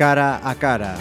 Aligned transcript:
cara 0.00 0.40
a 0.42 0.54
cara. 0.54 0.96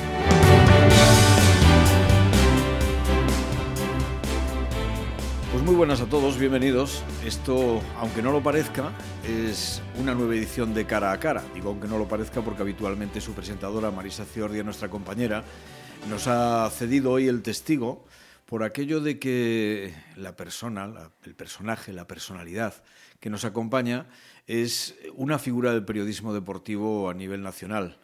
Pues 5.53 5.63
muy 5.63 5.73
buenas 5.73 6.01
a 6.01 6.05
todos, 6.07 6.37
bienvenidos. 6.37 7.01
Esto, 7.25 7.81
aunque 7.95 8.21
no 8.21 8.33
lo 8.33 8.43
parezca, 8.43 8.91
es 9.25 9.81
una 9.97 10.13
nueva 10.13 10.35
edición 10.35 10.73
de 10.73 10.85
Cara 10.85 11.13
a 11.13 11.17
Cara. 11.17 11.41
Digo 11.53 11.69
aunque 11.69 11.87
no 11.87 11.97
lo 11.97 12.09
parezca 12.09 12.41
porque 12.41 12.61
habitualmente 12.61 13.21
su 13.21 13.31
presentadora, 13.31 13.89
Marisa 13.89 14.25
Ciordia, 14.25 14.63
nuestra 14.63 14.89
compañera, 14.89 15.45
nos 16.09 16.27
ha 16.27 16.69
cedido 16.69 17.11
hoy 17.11 17.29
el 17.29 17.41
testigo 17.41 18.05
por 18.45 18.63
aquello 18.63 18.99
de 18.99 19.17
que 19.17 19.93
la 20.17 20.35
persona, 20.35 20.91
el 21.23 21.35
personaje, 21.35 21.93
la 21.93 22.05
personalidad 22.05 22.73
que 23.21 23.29
nos 23.29 23.45
acompaña 23.45 24.07
es 24.45 24.95
una 25.15 25.39
figura 25.39 25.71
del 25.71 25.85
periodismo 25.85 26.33
deportivo 26.33 27.09
a 27.09 27.13
nivel 27.13 27.43
nacional. 27.43 27.97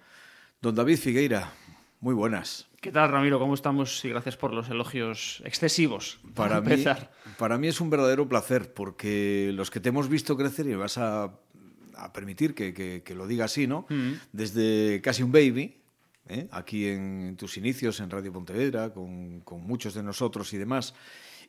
Don 0.62 0.76
David 0.76 0.98
Figueira, 0.98 1.54
muy 2.00 2.14
buenas. 2.14 2.68
¿Qué 2.82 2.92
tal, 2.92 3.12
Ramiro? 3.12 3.40
¿Cómo 3.40 3.54
estamos? 3.54 4.04
Y 4.06 4.10
gracias 4.10 4.38
por 4.38 4.54
los 4.54 4.70
elogios 4.70 5.42
excesivos. 5.46 6.20
Para 6.34 6.62
mí, 6.62 6.72
empezar. 6.72 7.12
para 7.38 7.58
mí 7.58 7.68
es 7.68 7.82
un 7.82 7.90
verdadero 7.90 8.28
placer 8.28 8.74
porque 8.74 9.52
los 9.54 9.70
que 9.72 9.80
te 9.80 9.90
hemos 9.90 10.10
visto 10.10 10.38
crecer 10.38 10.66
y 10.66 10.70
me 10.70 10.76
vas 10.78 10.98
a, 10.98 11.40
a 11.96 12.14
permitir 12.14 12.54
que, 12.56 12.74
que- 12.74 13.04
que 13.04 13.16
lo 13.16 13.28
diga 13.28 13.46
así, 13.46 13.68
¿no? 13.68 13.86
Desde 14.32 15.02
casi 15.02 15.24
un 15.24 15.32
baby, 15.32 15.82
¿eh? 16.28 16.48
aquí 16.52 16.88
en 16.88 17.36
tus 17.38 17.58
inicios 17.58 18.00
en 18.00 18.10
Radio 18.10 18.32
Pontevedra, 18.34 18.92
con, 18.94 19.42
con 19.42 19.62
muchos 19.62 19.94
de 19.94 20.04
nosotros 20.04 20.54
y 20.54 20.58
demás, 20.58 20.94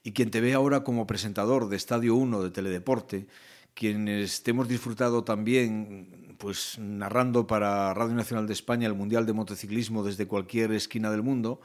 y 0.03 0.13
quien 0.13 0.31
te 0.31 0.41
ve 0.41 0.55
ahora 0.55 0.85
como 0.85 1.07
presentador 1.07 1.69
de 1.69 1.77
Estadio 1.77 2.15
1 2.15 2.43
de 2.43 2.51
Teledeporte, 2.51 3.27
quienes 3.77 4.43
hemos 4.49 4.69
disfrutado 4.69 5.23
también 5.23 6.35
pues 6.39 6.79
narrando 6.79 7.47
para 7.47 7.93
Radio 7.93 8.15
Nacional 8.15 8.47
de 8.47 8.55
España 8.55 8.87
el 8.87 8.95
Mundial 8.95 9.27
de 9.27 9.35
Motociclismo 9.35 10.03
desde 10.03 10.27
cualquier 10.27 10.73
esquina 10.73 11.11
del 11.11 11.23
mundo, 11.23 11.61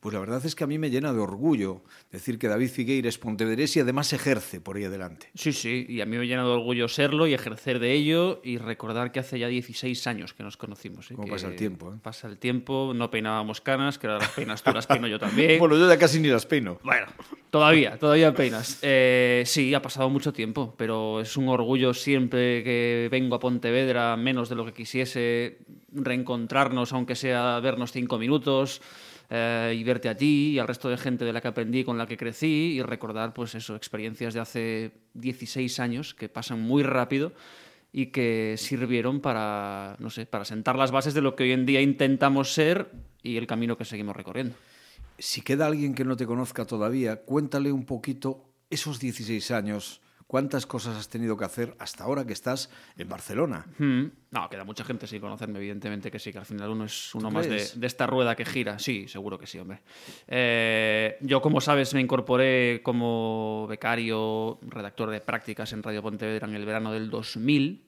pues 0.00 0.12
la 0.12 0.20
verdad 0.20 0.44
es 0.44 0.54
que 0.54 0.64
a 0.64 0.66
mí 0.66 0.78
me 0.78 0.90
llena 0.90 1.12
de 1.12 1.18
orgullo 1.20 1.82
decir 2.12 2.38
que 2.38 2.48
David 2.48 2.68
Figueira 2.68 3.08
es 3.08 3.18
pontevedrés 3.18 3.76
y 3.76 3.80
además 3.80 4.12
ejerce 4.12 4.60
por 4.60 4.76
ahí 4.76 4.84
adelante. 4.84 5.30
Sí, 5.34 5.52
sí, 5.52 5.86
y 5.88 6.00
a 6.00 6.06
mí 6.06 6.16
me 6.18 6.26
llena 6.26 6.42
de 6.42 6.50
orgullo 6.50 6.88
serlo 6.88 7.26
y 7.26 7.34
ejercer 7.34 7.78
de 7.78 7.92
ello 7.92 8.40
y 8.44 8.58
recordar 8.58 9.12
que 9.12 9.20
hace 9.20 9.38
ya 9.38 9.48
16 9.48 10.06
años 10.06 10.34
que 10.34 10.42
nos 10.42 10.56
conocimos. 10.56 11.10
¿eh? 11.10 11.14
Cómo 11.14 11.26
Que 11.26 11.32
pasa 11.32 11.48
el 11.48 11.56
tiempo, 11.56 11.92
¿eh? 11.92 11.98
Pasa 12.02 12.28
el 12.28 12.38
tiempo, 12.38 12.92
no 12.94 13.10
peinábamos 13.10 13.60
canas, 13.60 13.98
que 13.98 14.06
ahora 14.06 14.20
las 14.20 14.30
peinas 14.30 14.62
tú, 14.62 14.72
las 14.72 14.86
peino 14.86 15.06
yo 15.08 15.18
también. 15.18 15.58
Bueno, 15.66 15.76
yo 15.78 15.88
ya 15.88 15.98
casi 15.98 16.20
ni 16.20 16.28
las 16.28 16.46
peino. 16.46 16.78
Bueno, 16.84 17.06
todavía, 17.50 17.98
todavía 17.98 18.28
apenas. 18.28 18.78
Eh, 18.82 19.42
sí, 19.46 19.74
ha 19.74 19.82
pasado 19.82 20.08
mucho 20.10 20.32
tiempo, 20.32 20.74
pero 20.76 21.20
es 21.20 21.36
un 21.36 21.48
orgullo 21.48 21.94
siempre 21.94 22.62
que 22.62 23.08
vengo 23.10 23.34
a 23.34 23.40
Pontevedra, 23.40 24.16
menos 24.16 24.48
de 24.48 24.54
lo 24.54 24.64
que 24.64 24.72
quisiese, 24.72 25.58
reencontrarnos, 25.92 26.92
aunque 26.92 27.14
sea 27.14 27.58
vernos 27.60 27.92
cinco 27.92 28.18
minutos. 28.18 28.82
Eh, 29.28 29.74
y 29.76 29.82
verte 29.84 30.08
a 30.08 30.16
ti 30.16 30.52
y 30.54 30.58
al 30.58 30.68
resto 30.68 30.88
de 30.88 30.96
gente 30.96 31.24
de 31.24 31.32
la 31.32 31.40
que 31.40 31.48
aprendí, 31.48 31.84
con 31.84 31.98
la 31.98 32.06
que 32.06 32.16
crecí 32.16 32.76
y 32.76 32.82
recordar, 32.82 33.34
pues 33.34 33.54
eso, 33.54 33.74
experiencias 33.74 34.34
de 34.34 34.40
hace 34.40 34.92
16 35.14 35.80
años 35.80 36.14
que 36.14 36.28
pasan 36.28 36.60
muy 36.60 36.82
rápido 36.82 37.32
y 37.92 38.06
que 38.06 38.56
sirvieron 38.58 39.20
para, 39.20 39.96
no 39.98 40.10
sé, 40.10 40.26
para 40.26 40.44
sentar 40.44 40.76
las 40.76 40.90
bases 40.90 41.14
de 41.14 41.22
lo 41.22 41.34
que 41.34 41.44
hoy 41.44 41.52
en 41.52 41.66
día 41.66 41.80
intentamos 41.80 42.52
ser 42.52 42.90
y 43.22 43.36
el 43.36 43.46
camino 43.46 43.76
que 43.76 43.84
seguimos 43.84 44.14
recorriendo. 44.14 44.54
Si 45.18 45.40
queda 45.40 45.66
alguien 45.66 45.94
que 45.94 46.04
no 46.04 46.16
te 46.16 46.26
conozca 46.26 46.66
todavía, 46.66 47.16
cuéntale 47.16 47.72
un 47.72 47.86
poquito 47.86 48.44
esos 48.70 49.00
16 49.00 49.50
años, 49.50 50.02
cuántas 50.26 50.66
cosas 50.66 50.96
has 50.96 51.08
tenido 51.08 51.36
que 51.36 51.44
hacer 51.44 51.74
hasta 51.78 52.04
ahora 52.04 52.26
que 52.26 52.32
estás 52.32 52.70
en 52.96 53.08
Barcelona. 53.08 53.66
Hmm. 53.78 54.06
No, 54.30 54.48
queda 54.48 54.64
mucha 54.64 54.84
gente 54.84 55.06
sin 55.06 55.20
conocerme, 55.20 55.58
evidentemente 55.58 56.10
que 56.10 56.18
sí, 56.18 56.32
que 56.32 56.38
al 56.38 56.46
final 56.46 56.70
uno 56.70 56.84
es 56.84 57.14
uno 57.14 57.30
más 57.30 57.48
de, 57.48 57.86
esta 57.86 58.06
rueda 58.06 58.34
que 58.34 58.44
gira. 58.44 58.78
Sí, 58.78 59.08
seguro 59.08 59.38
que 59.38 59.46
sí, 59.46 59.58
hombre. 59.58 59.80
Eh, 60.26 61.16
yo, 61.20 61.40
como 61.40 61.60
sabes, 61.60 61.94
me 61.94 62.00
incorporé 62.00 62.80
como 62.82 63.66
becario, 63.68 64.58
redactor 64.62 65.10
de 65.10 65.20
prácticas 65.20 65.72
en 65.72 65.82
Radio 65.82 66.02
Pontevedra 66.02 66.46
en 66.46 66.54
el 66.54 66.66
verano 66.66 66.92
del 66.92 67.08
2000 67.08 67.85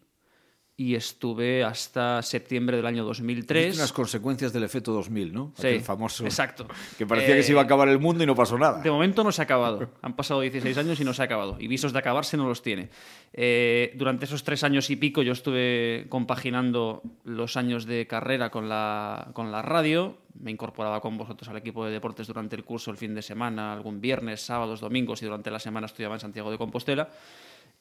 y 0.80 0.94
estuve 0.94 1.64
hasta 1.64 2.22
septiembre 2.22 2.76
del 2.76 2.86
año 2.86 3.02
Tuviste 3.02 3.24
2003. 3.24 3.76
unas 3.78 3.92
consecuencias 3.92 4.52
del 4.52 4.62
efecto 4.62 4.92
2000, 4.92 5.32
¿no? 5.32 5.52
Sí, 5.56 5.66
Aquel 5.66 5.80
famoso. 5.80 6.24
exacto. 6.24 6.68
Que 6.96 7.04
parecía 7.04 7.34
que 7.34 7.42
se 7.42 7.50
iba 7.50 7.60
a 7.60 7.64
Eh, 7.64 7.66
acabar 7.66 7.88
el 7.88 7.98
mundo 7.98 8.22
y 8.22 8.28
no 8.28 8.36
pasó 8.36 8.56
nada. 8.56 8.80
De 8.80 8.88
momento 8.88 9.24
no 9.24 9.32
se 9.32 9.42
ha 9.42 9.44
acabado. 9.44 9.90
Han 10.02 10.14
pasado 10.14 10.40
16 10.40 10.78
años 10.78 11.00
y 11.00 11.04
no 11.04 11.12
se 11.12 11.22
ha 11.22 11.24
acabado. 11.24 11.56
Y 11.58 11.66
visos 11.66 11.92
de 11.92 11.98
acabarse 11.98 12.36
no 12.36 12.46
los 12.46 12.62
tiene. 12.62 12.90
Eh, 13.32 13.92
durante 13.96 14.26
esos 14.26 14.44
tres 14.44 14.62
años 14.62 14.88
y 14.90 14.94
pico 14.94 15.22
yo 15.22 15.32
estuve 15.32 16.06
compaginando 16.08 17.02
los 17.24 17.56
años 17.56 17.84
de 17.84 18.06
carrera 18.06 18.50
con 18.50 18.68
la, 18.68 19.30
con 19.32 19.50
la 19.50 19.62
radio. 19.62 20.18
Me 20.40 20.52
incorporaba 20.52 21.00
con 21.00 21.18
vosotros 21.18 21.48
al 21.48 21.56
equipo 21.56 21.84
de 21.84 21.90
deportes 21.90 22.28
durante 22.28 22.54
el 22.54 22.62
curso 22.62 22.92
el 22.92 22.96
fin 22.98 23.16
de 23.16 23.22
semana, 23.22 23.72
algún 23.72 24.00
viernes, 24.00 24.42
sábados, 24.42 24.78
domingos 24.78 25.20
y 25.22 25.24
durante 25.24 25.50
la 25.50 25.58
semana 25.58 25.86
estudiaba 25.86 26.14
en 26.14 26.20
Santiago 26.20 26.52
de 26.52 26.56
Compostela. 26.58 27.08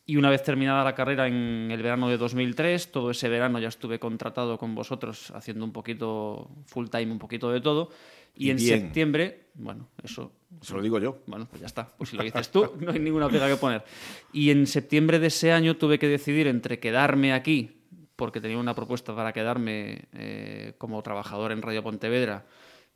Y 0.09 0.15
una 0.15 0.29
vez 0.29 0.41
terminada 0.41 0.85
la 0.85 0.95
carrera 0.95 1.27
en 1.27 1.69
el 1.69 1.83
verano 1.83 2.07
de 2.07 2.17
2003, 2.17 2.93
todo 2.93 3.11
ese 3.11 3.27
verano 3.27 3.59
ya 3.59 3.67
estuve 3.67 3.99
contratado 3.99 4.57
con 4.57 4.73
vosotros 4.73 5.31
haciendo 5.31 5.65
un 5.65 5.73
poquito 5.73 6.49
full 6.65 6.87
time, 6.87 7.11
un 7.11 7.19
poquito 7.19 7.51
de 7.51 7.59
todo. 7.59 7.89
Y, 8.33 8.49
en 8.49 8.55
bien. 8.55 8.79
septiembre, 8.79 9.47
bueno, 9.55 9.89
eso 10.01 10.31
Se 10.61 10.73
lo 10.73 10.81
digo 10.81 10.97
yo. 10.99 11.19
bueno, 11.27 11.45
pues 11.49 11.59
ya 11.59 11.65
está. 11.65 11.91
Pues 11.97 12.11
si 12.11 12.15
lo 12.15 12.23
dices 12.23 12.49
tú, 12.49 12.71
no 12.79 12.93
hay 12.93 12.99
ninguna 12.99 13.27
pega 13.27 13.49
que 13.49 13.57
poner. 13.57 13.83
Y 14.31 14.49
en 14.49 14.65
septiembre 14.65 15.19
de 15.19 15.27
ese 15.27 15.51
año 15.51 15.75
tuve 15.75 15.99
que 15.99 16.07
decidir 16.07 16.47
entre 16.47 16.79
quedarme 16.79 17.33
aquí, 17.33 17.81
porque 18.15 18.39
tenía 18.39 18.59
una 18.59 18.73
propuesta 18.73 19.13
para 19.13 19.33
quedarme 19.33 20.05
eh, 20.13 20.75
como 20.77 21.03
trabajador 21.03 21.51
en 21.51 21.61
Radio 21.61 21.83
Pontevedra, 21.83 22.45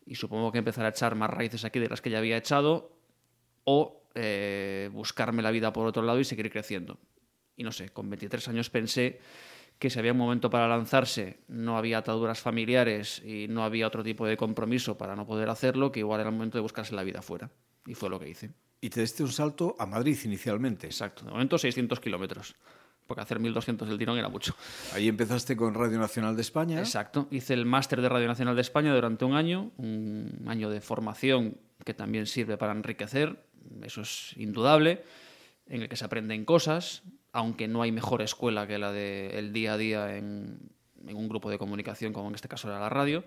y 0.06 0.16
supongo 0.16 0.54
que 0.54 0.60
empezar 0.60 0.86
a 0.86 0.90
echar 0.90 1.16
más 1.16 1.30
raíces 1.30 1.66
aquí 1.66 1.80
de 1.80 1.90
las 1.90 2.00
que 2.00 2.10
ya 2.10 2.20
había 2.20 2.38
echado, 2.38 2.96
o 3.66 4.01
eh, 4.16 4.90
buscarme 4.92 5.42
la 5.42 5.52
vida 5.52 5.72
por 5.74 5.88
otro 5.88 6.04
lado 6.04 6.20
y 6.20 6.24
seguir 6.24 6.50
creciendo. 6.52 7.00
Y 7.56 7.64
no 7.64 7.72
sé, 7.72 7.90
con 7.90 8.10
23 8.10 8.48
años 8.48 8.70
pensé 8.70 9.20
que 9.82 9.90
si 9.90 9.98
había 9.98 10.12
un 10.12 10.18
momento 10.20 10.50
para 10.50 10.68
lanzarse, 10.68 11.40
no 11.48 11.78
había 11.78 11.98
ataduras 11.98 12.40
familiares 12.40 13.22
y 13.26 13.48
no 13.48 13.64
había 13.64 13.88
otro 13.88 14.04
tipo 14.04 14.28
de 14.28 14.38
compromiso 14.38 14.98
para 14.98 15.16
no 15.16 15.26
poder 15.26 15.50
hacerlo, 15.50 15.92
que 15.92 16.02
igual 16.02 16.20
era 16.22 16.30
el 16.30 16.36
momento 16.36 16.58
de 16.58 16.62
buscarse 16.62 16.94
la 16.94 17.04
vida 17.04 17.22
fuera. 17.22 17.50
Y 17.88 17.96
fue 17.96 18.10
lo 18.10 18.20
que 18.20 18.30
hice. 18.30 18.52
Y 18.80 18.90
te 18.90 19.02
diste 19.02 19.24
un 19.24 19.32
salto 19.32 19.76
a 19.80 19.88
Madrid 19.88 20.18
inicialmente. 20.24 20.86
Exacto. 20.88 21.26
De 21.26 21.32
momento 21.32 21.58
600 21.58 22.00
kilómetros. 22.00 22.56
Porque 23.08 23.22
hacer 23.22 23.40
1200 23.40 23.90
del 23.90 23.98
tirón 23.98 24.18
era 24.18 24.30
mucho. 24.30 24.56
Ahí 24.94 25.08
empezaste 25.08 25.58
con 25.58 25.74
Radio 25.74 26.00
Nacional 26.00 26.36
de 26.36 26.44
España. 26.44 26.80
Exacto. 26.80 27.28
Hice 27.32 27.56
el 27.56 27.66
máster 27.66 28.02
de 28.02 28.10
Radio 28.10 28.28
Nacional 28.28 28.56
de 28.56 28.62
España 28.62 28.94
durante 28.94 29.26
un 29.26 29.34
año, 29.34 29.72
un 29.78 30.46
año 30.48 30.70
de 30.70 30.80
formación 30.80 31.58
que 31.84 31.94
también 31.94 32.28
sirve 32.28 32.58
para 32.58 32.72
enriquecer, 32.72 33.44
eso 33.84 34.02
es 34.02 34.34
indudable, 34.38 35.04
en 35.68 35.84
el 35.84 35.90
que 35.90 35.96
se 35.96 36.06
aprenden 36.06 36.46
cosas, 36.46 37.04
aunque 37.32 37.68
no 37.68 37.82
hay 37.82 37.92
mejor 37.92 38.22
escuela 38.22 38.68
que 38.68 38.78
la 38.78 38.92
del 38.92 39.54
día 39.54 39.74
a 39.74 39.78
día 39.78 40.18
en, 40.18 40.60
en 41.08 41.16
un 41.16 41.30
grupo 41.30 41.50
de 41.50 41.58
comunicación, 41.58 42.14
como 42.14 42.30
en 42.30 42.36
este 42.36 42.48
caso 42.48 42.68
era 42.68 42.80
la 42.80 42.90
radio. 42.90 43.24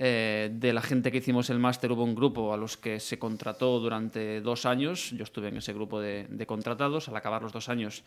Eh, 0.00 0.50
de 0.52 0.72
la 0.72 0.80
gente 0.80 1.10
que 1.10 1.18
hicimos 1.18 1.50
el 1.50 1.58
máster 1.58 1.90
hubo 1.90 2.04
un 2.04 2.14
grupo 2.14 2.54
a 2.54 2.56
los 2.56 2.76
que 2.76 3.00
se 3.00 3.18
contrató 3.18 3.80
durante 3.80 4.40
dos 4.40 4.64
años. 4.64 5.10
Yo 5.10 5.24
estuve 5.24 5.48
en 5.48 5.56
ese 5.56 5.72
grupo 5.72 6.00
de, 6.00 6.26
de 6.28 6.46
contratados. 6.46 7.08
Al 7.08 7.16
acabar 7.16 7.42
los 7.42 7.52
dos 7.52 7.68
años, 7.68 8.04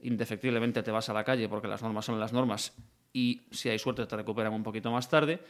indefectiblemente 0.00 0.82
te 0.82 0.90
vas 0.90 1.08
a 1.10 1.12
la 1.12 1.24
calle 1.24 1.48
porque 1.48 1.68
las 1.68 1.82
normas 1.82 2.06
son 2.06 2.18
las 2.18 2.32
normas 2.32 2.74
y 3.12 3.46
si 3.52 3.68
hay 3.68 3.78
suerte 3.78 4.04
te 4.06 4.16
recuperan 4.16 4.52
un 4.52 4.62
poquito 4.62 4.90
más 4.90 5.08
tarde. 5.08 5.40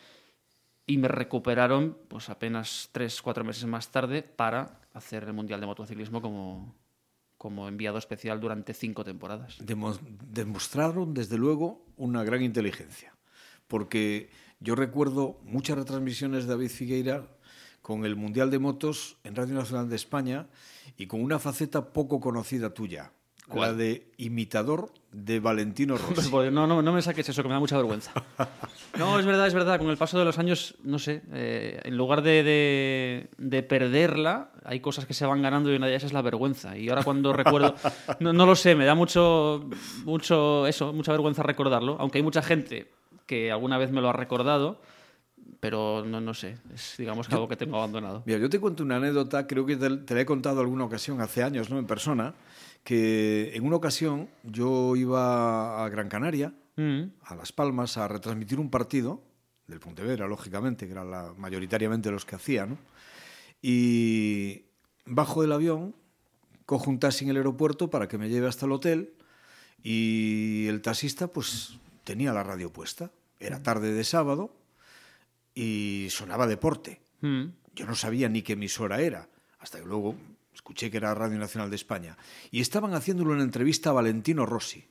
Y 0.87 0.99
me 0.99 1.09
recuperaron 1.09 1.97
pues 2.09 2.29
apenas 2.29 2.91
tres, 2.93 3.23
cuatro 3.23 3.43
meses 3.45 3.65
más 3.65 3.89
tarde 3.91 4.23
para 4.23 4.81
hacer 4.93 5.25
el 5.25 5.33
Mundial 5.33 5.61
de 5.61 5.67
Motociclismo 5.67 6.21
como, 6.21 6.75
como 7.39 7.69
enviado 7.69 7.97
especial 7.99 8.39
durante 8.41 8.75
cinco 8.75 9.03
temporadas. 9.05 9.57
Demo- 9.61 9.99
demostraron, 10.31 11.15
desde 11.15 11.39
luego, 11.39 11.87
una 11.97 12.23
gran 12.23 12.43
inteligencia. 12.43 13.15
Porque 13.67 14.29
yo 14.61 14.75
recuerdo 14.75 15.41
muchas 15.45 15.79
retransmisiones 15.79 16.45
de 16.45 16.51
David 16.51 16.69
Figueira 16.71 17.29
con 17.81 18.05
el 18.05 18.15
Mundial 18.17 18.51
de 18.51 18.59
Motos 18.59 19.17
en 19.25 19.35
Radio 19.37 19.55
Nacional 19.55 19.89
de 19.89 19.97
España 19.97 20.49
y 20.97 21.07
con 21.07 21.23
una 21.23 21.39
faceta 21.39 21.93
poco 21.93 22.21
conocida 22.21 22.73
tuya, 22.75 23.13
la 23.49 23.55
¿Cuál? 23.55 23.77
de 23.79 24.07
imitador 24.19 24.91
de 25.13 25.39
Valentino 25.41 25.97
Rossi. 25.99 26.31
Pues 26.31 26.51
no, 26.53 26.67
no, 26.67 26.81
no 26.83 26.93
me 26.93 27.03
saques 27.03 27.29
eso, 27.29 27.43
que 27.43 27.49
me 27.49 27.55
da 27.55 27.61
mucha 27.61 27.77
vergüenza. 27.77 28.13
No, 28.97 29.19
es 29.19 29.27
verdad, 29.27 29.49
es 29.49 29.55
verdad. 29.55 29.79
Con 29.81 29.91
el 29.91 29.97
paso 29.97 30.21
de 30.21 30.25
los 30.25 30.39
años, 30.39 30.77
no 30.85 31.01
sé, 31.01 31.23
eh, 31.33 31.81
en 31.83 31.97
lugar 31.97 32.23
de, 32.23 32.45
de- 32.45 33.29
de 33.39 33.63
perderla, 33.65 34.53
hay 34.65 34.79
cosas 34.79 35.05
que 35.05 35.15
se 35.15 35.27
van 35.27 35.43
ganando 35.43 35.73
y 35.73 35.75
una 35.75 35.87
de 35.87 35.95
ellas 35.95 36.05
es 36.05 36.13
la 36.13 36.23
vergüenza. 36.23 36.79
Y 36.79 36.89
ahora 36.89 37.03
cuando 37.03 37.33
recuerdo, 37.33 37.75
no, 38.21 38.33
no 38.33 38.47
lo 38.47 38.55
sé, 38.55 38.77
me 38.77 38.85
da 38.85 38.95
mucho, 38.95 39.69
mucho 40.05 40.69
eso, 40.69 40.93
mucha 40.93 41.11
vergüenza 41.11 41.43
recordarlo. 41.43 41.97
Aunque 41.99 42.19
hay 42.19 42.23
mucha 42.23 42.41
gente 42.41 42.89
que 43.27 43.51
alguna 43.51 43.79
vez 43.79 43.91
me 43.91 44.01
lo 44.01 44.11
ha 44.11 44.13
recordado, 44.13 44.81
pero 45.59 46.05
no, 46.07 46.21
no 46.21 46.33
sé, 46.33 46.57
es 46.73 46.95
digamos 46.97 47.27
que 47.27 47.35
algo 47.35 47.49
que 47.49 47.57
tengo 47.57 47.77
abandonado. 47.79 48.23
Mira, 48.27 48.39
yo 48.39 48.49
te 48.49 48.61
cuento 48.61 48.85
una 48.85 48.97
anécdota, 48.99 49.47
creo 49.49 49.67
que 49.67 49.77
te, 49.77 49.91
te 49.97 50.15
la 50.15 50.21
he 50.21 50.27
contado 50.27 50.61
alguna 50.61 50.85
ocasión 50.85 51.21
hace 51.21 51.43
años, 51.43 51.69
¿no? 51.69 51.81
En 51.81 51.87
persona, 51.87 52.33
que 52.85 53.53
en 53.55 53.67
una 53.67 53.77
ocasión 53.77 54.29
yo 54.45 54.95
iba 54.95 55.85
a 55.85 55.89
Gran 55.89 56.09
Canaria, 56.09 56.55
Mm. 56.77 57.03
a 57.23 57.37
Las 57.37 57.53
Palmas, 57.53 57.97
a 57.99 58.09
retransmitir 58.09 58.59
un 58.59 58.69
partido 58.71 59.23
del 59.67 59.81
Pontevedra, 59.81 60.27
lógicamente, 60.27 60.87
que 60.87 60.93
eran 60.93 61.11
la, 61.11 61.33
mayoritariamente 61.37 62.11
los 62.11 62.25
que 62.25 62.35
hacía, 62.37 62.67
¿no? 62.67 62.79
Y 63.63 64.65
bajo 65.07 65.43
del 65.43 65.53
avión, 65.53 65.95
cojo 66.67 66.91
un 66.91 66.99
taxi 66.99 67.25
en 67.25 67.31
el 67.31 67.37
aeropuerto 67.37 67.91
para 67.91 68.09
que 68.09 68.19
me 68.19 68.29
lleve 68.29 68.49
hasta 68.49 68.67
el 68.67 68.73
hotel 68.73 69.15
y 69.83 70.67
el 70.69 70.83
taxista 70.83 71.29
pues 71.29 71.79
tenía 72.05 72.33
la 72.33 72.43
radio 72.43 72.71
puesta. 72.71 73.11
Era 73.39 73.63
tarde 73.63 73.93
de 73.93 74.05
sábado 74.05 74.55
y 75.55 76.09
sonaba 76.11 76.47
deporte. 76.47 77.01
Mm. 77.21 77.45
Yo 77.75 77.87
no 77.87 77.95
sabía 77.95 78.29
ni 78.29 78.43
qué 78.43 78.55
emisora 78.55 79.01
era, 79.01 79.29
hasta 79.61 79.79
que 79.79 79.87
luego 79.87 80.17
escuché 80.65 80.91
que 80.91 80.97
era 80.97 81.13
Radio 81.15 81.39
Nacional 81.39 81.69
de 81.69 81.77
España. 81.77 82.17
Y 82.51 82.63
estaban 82.63 82.95
haciéndole 82.95 83.33
una 83.33 83.43
entrevista 83.43 83.91
a 83.91 83.93
Valentino 83.93 84.47
Rossi. 84.47 84.83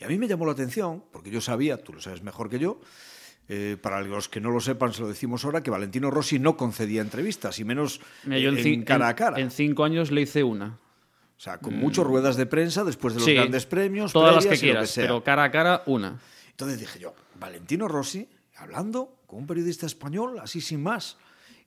Y 0.00 0.04
a 0.04 0.08
mí 0.08 0.16
me 0.16 0.26
llamó 0.26 0.46
la 0.46 0.52
atención, 0.52 1.04
porque 1.12 1.30
yo 1.30 1.42
sabía, 1.42 1.76
tú 1.76 1.92
lo 1.92 2.00
sabes 2.00 2.22
mejor 2.22 2.48
que 2.48 2.58
yo, 2.58 2.80
eh, 3.50 3.76
para 3.82 4.00
los 4.00 4.30
que 4.30 4.40
no 4.40 4.50
lo 4.50 4.60
sepan, 4.60 4.94
se 4.94 5.02
lo 5.02 5.08
decimos 5.08 5.44
ahora, 5.44 5.62
que 5.62 5.70
Valentino 5.70 6.10
Rossi 6.10 6.38
no 6.38 6.56
concedía 6.56 7.02
entrevistas, 7.02 7.58
y 7.58 7.64
menos 7.64 8.00
Mira, 8.24 8.38
yo 8.38 8.48
en, 8.48 8.56
en 8.56 8.64
cin- 8.64 8.84
cara 8.84 9.08
a 9.08 9.14
cara. 9.14 9.38
en 9.38 9.50
cinco 9.50 9.84
años 9.84 10.10
le 10.10 10.22
hice 10.22 10.42
una. 10.42 10.78
O 11.36 11.40
sea, 11.40 11.58
con 11.58 11.76
muchas 11.76 12.06
ruedas 12.06 12.36
de 12.36 12.46
prensa 12.46 12.82
después 12.82 13.12
de 13.12 13.20
los 13.20 13.26
Sí, 13.28 13.34
grandes 13.34 13.66
premios. 13.66 14.10
Todas 14.10 14.34
las 14.36 14.46
que 14.46 14.56
quieras, 14.58 14.88
sea. 14.88 15.04
pero 15.04 15.22
cara 15.22 15.44
a 15.44 15.50
cara, 15.50 15.82
una. 15.84 16.18
Entonces 16.48 16.80
dije 16.80 16.98
yo, 16.98 17.14
Valentino 17.38 17.88
Rossi, 17.88 18.26
hablando 18.56 19.18
con 19.26 19.40
un 19.40 19.46
periodista 19.46 19.84
español, 19.84 20.38
así 20.40 20.62
sin 20.62 20.82
más. 20.82 21.18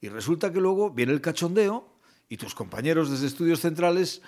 Y 0.01 0.09
resulta 0.09 0.51
que 0.51 0.59
luego 0.59 0.89
viene 0.89 1.13
el 1.13 1.21
cachondeo 1.21 1.96
y 2.29 2.37
tus 2.37 2.53
compañeros 2.55 3.09
desde 3.09 3.27
estudios 3.27 3.59
centrales 3.61 4.21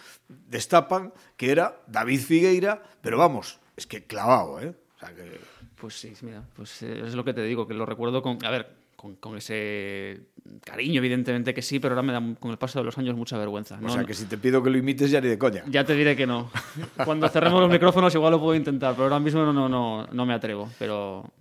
destapan 0.47 1.13
que 1.37 1.51
era 1.51 1.81
David 1.87 2.19
Figueira, 2.21 2.81
pero 3.01 3.17
vamos, 3.17 3.59
es 3.75 3.85
que 3.87 4.03
clavado, 4.05 4.59
¿eh? 4.61 4.73
O 4.95 4.99
sea 4.99 5.13
que... 5.15 5.39
Pues 5.75 5.97
sí, 5.99 6.13
mira, 6.21 6.43
pues 6.55 6.81
eh, 6.83 7.03
es 7.05 7.13
lo 7.15 7.23
que 7.23 7.33
te 7.33 7.41
digo, 7.43 7.67
que 7.67 7.73
lo 7.73 7.85
recuerdo 7.85 8.21
con, 8.21 8.43
a 8.45 8.49
ver, 8.51 8.67
con, 8.97 9.15
con 9.15 9.37
ese 9.37 10.19
cariño, 10.65 10.99
evidentemente 10.99 11.53
que 11.53 11.61
sí, 11.61 11.79
pero 11.79 11.93
ahora 11.95 12.01
me 12.05 12.11
da 12.11 12.21
con 12.39 12.51
el 12.51 12.57
paso 12.57 12.79
de 12.79 12.85
los 12.85 12.97
años 12.97 13.15
mucha 13.15 13.37
vergüenza. 13.37 13.75
O 13.75 13.81
No- 13.81 13.89
sea 13.89 14.03
que 14.03 14.13
si 14.13 14.25
te 14.25 14.37
pido 14.37 14.61
que 14.61 14.69
lo 14.69 14.77
imites 14.77 15.09
ya 15.09 15.21
ni 15.21 15.29
de 15.29 15.37
coña. 15.37 15.63
Ya 15.69 15.85
te 15.85 15.93
diré 15.95 16.17
que 16.17 16.27
no. 16.27 16.51
Cuando 17.05 17.29
cerremos 17.29 17.61
los 17.61 17.69
micrófonos 17.71 18.13
igual 18.13 18.31
lo 18.31 18.39
puedo 18.41 18.55
intentar, 18.55 18.91
pero 18.93 19.03
ahora 19.03 19.19
mismo 19.21 19.41
no, 19.45 19.53
no, 19.53 19.69
no, 19.69 20.05
no 20.11 20.25
me 20.25 20.33
atrevo. 20.33 20.69
Pero, 20.77 21.31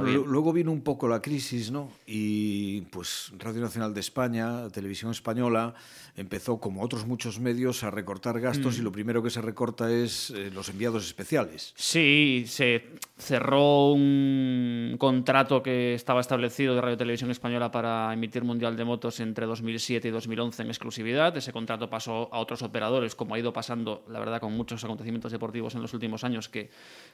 pero 0.00 0.06
Bueno, 0.06 0.24
luego 0.26 0.52
vino 0.52 0.72
un 0.72 0.82
poco 0.82 1.06
la 1.08 1.20
crisis, 1.20 1.70
¿no? 1.70 1.90
Y 2.06 2.80
pues 2.82 3.32
Radio 3.38 3.60
Nacional 3.60 3.92
de 3.94 4.00
España, 4.00 4.68
Televisión 4.70 5.10
Española, 5.10 5.74
empezó, 6.16 6.58
como 6.58 6.82
otros 6.82 7.06
muchos 7.06 7.40
medios, 7.40 7.84
a 7.84 7.90
recortar 7.90 8.38
gastos 8.40 8.76
Mm. 8.76 8.80
y 8.80 8.84
lo 8.84 8.92
primero 8.92 9.22
que 9.22 9.30
se 9.30 9.40
recorta 9.40 9.90
es 9.90 10.30
eh, 10.30 10.50
los 10.52 10.68
enviados 10.68 11.04
especiales. 11.06 11.72
Sí, 11.76 12.44
se 12.46 12.84
cerró 13.16 13.92
un 13.92 14.96
contrato 14.98 15.62
que 15.62 15.94
estaba 15.94 16.20
establecido 16.20 16.74
de 16.74 16.80
Radio 16.80 16.96
Televisión 16.96 17.30
Española 17.30 17.70
para 17.70 18.12
emitir 18.12 18.44
Mundial 18.44 18.76
de 18.76 18.84
Motos 18.84 19.20
entre 19.20 19.46
2007 19.46 20.08
y 20.08 20.10
2011 20.10 20.62
en 20.62 20.68
exclusividad. 20.68 21.36
Ese 21.36 21.52
contrato 21.52 21.88
pasó 21.88 22.28
a 22.32 22.38
otros 22.38 22.62
operadores, 22.62 23.14
como 23.14 23.34
ha 23.34 23.38
ido 23.38 23.52
pasando, 23.52 24.04
la 24.08 24.18
verdad, 24.18 24.40
con 24.40 24.52
muchos 24.52 24.82
acontecimientos 24.84 25.32
deportivos 25.32 25.74
en 25.74 25.82
los 25.82 25.94
últimos 25.94 26.24
años, 26.24 26.48
que 26.48 26.70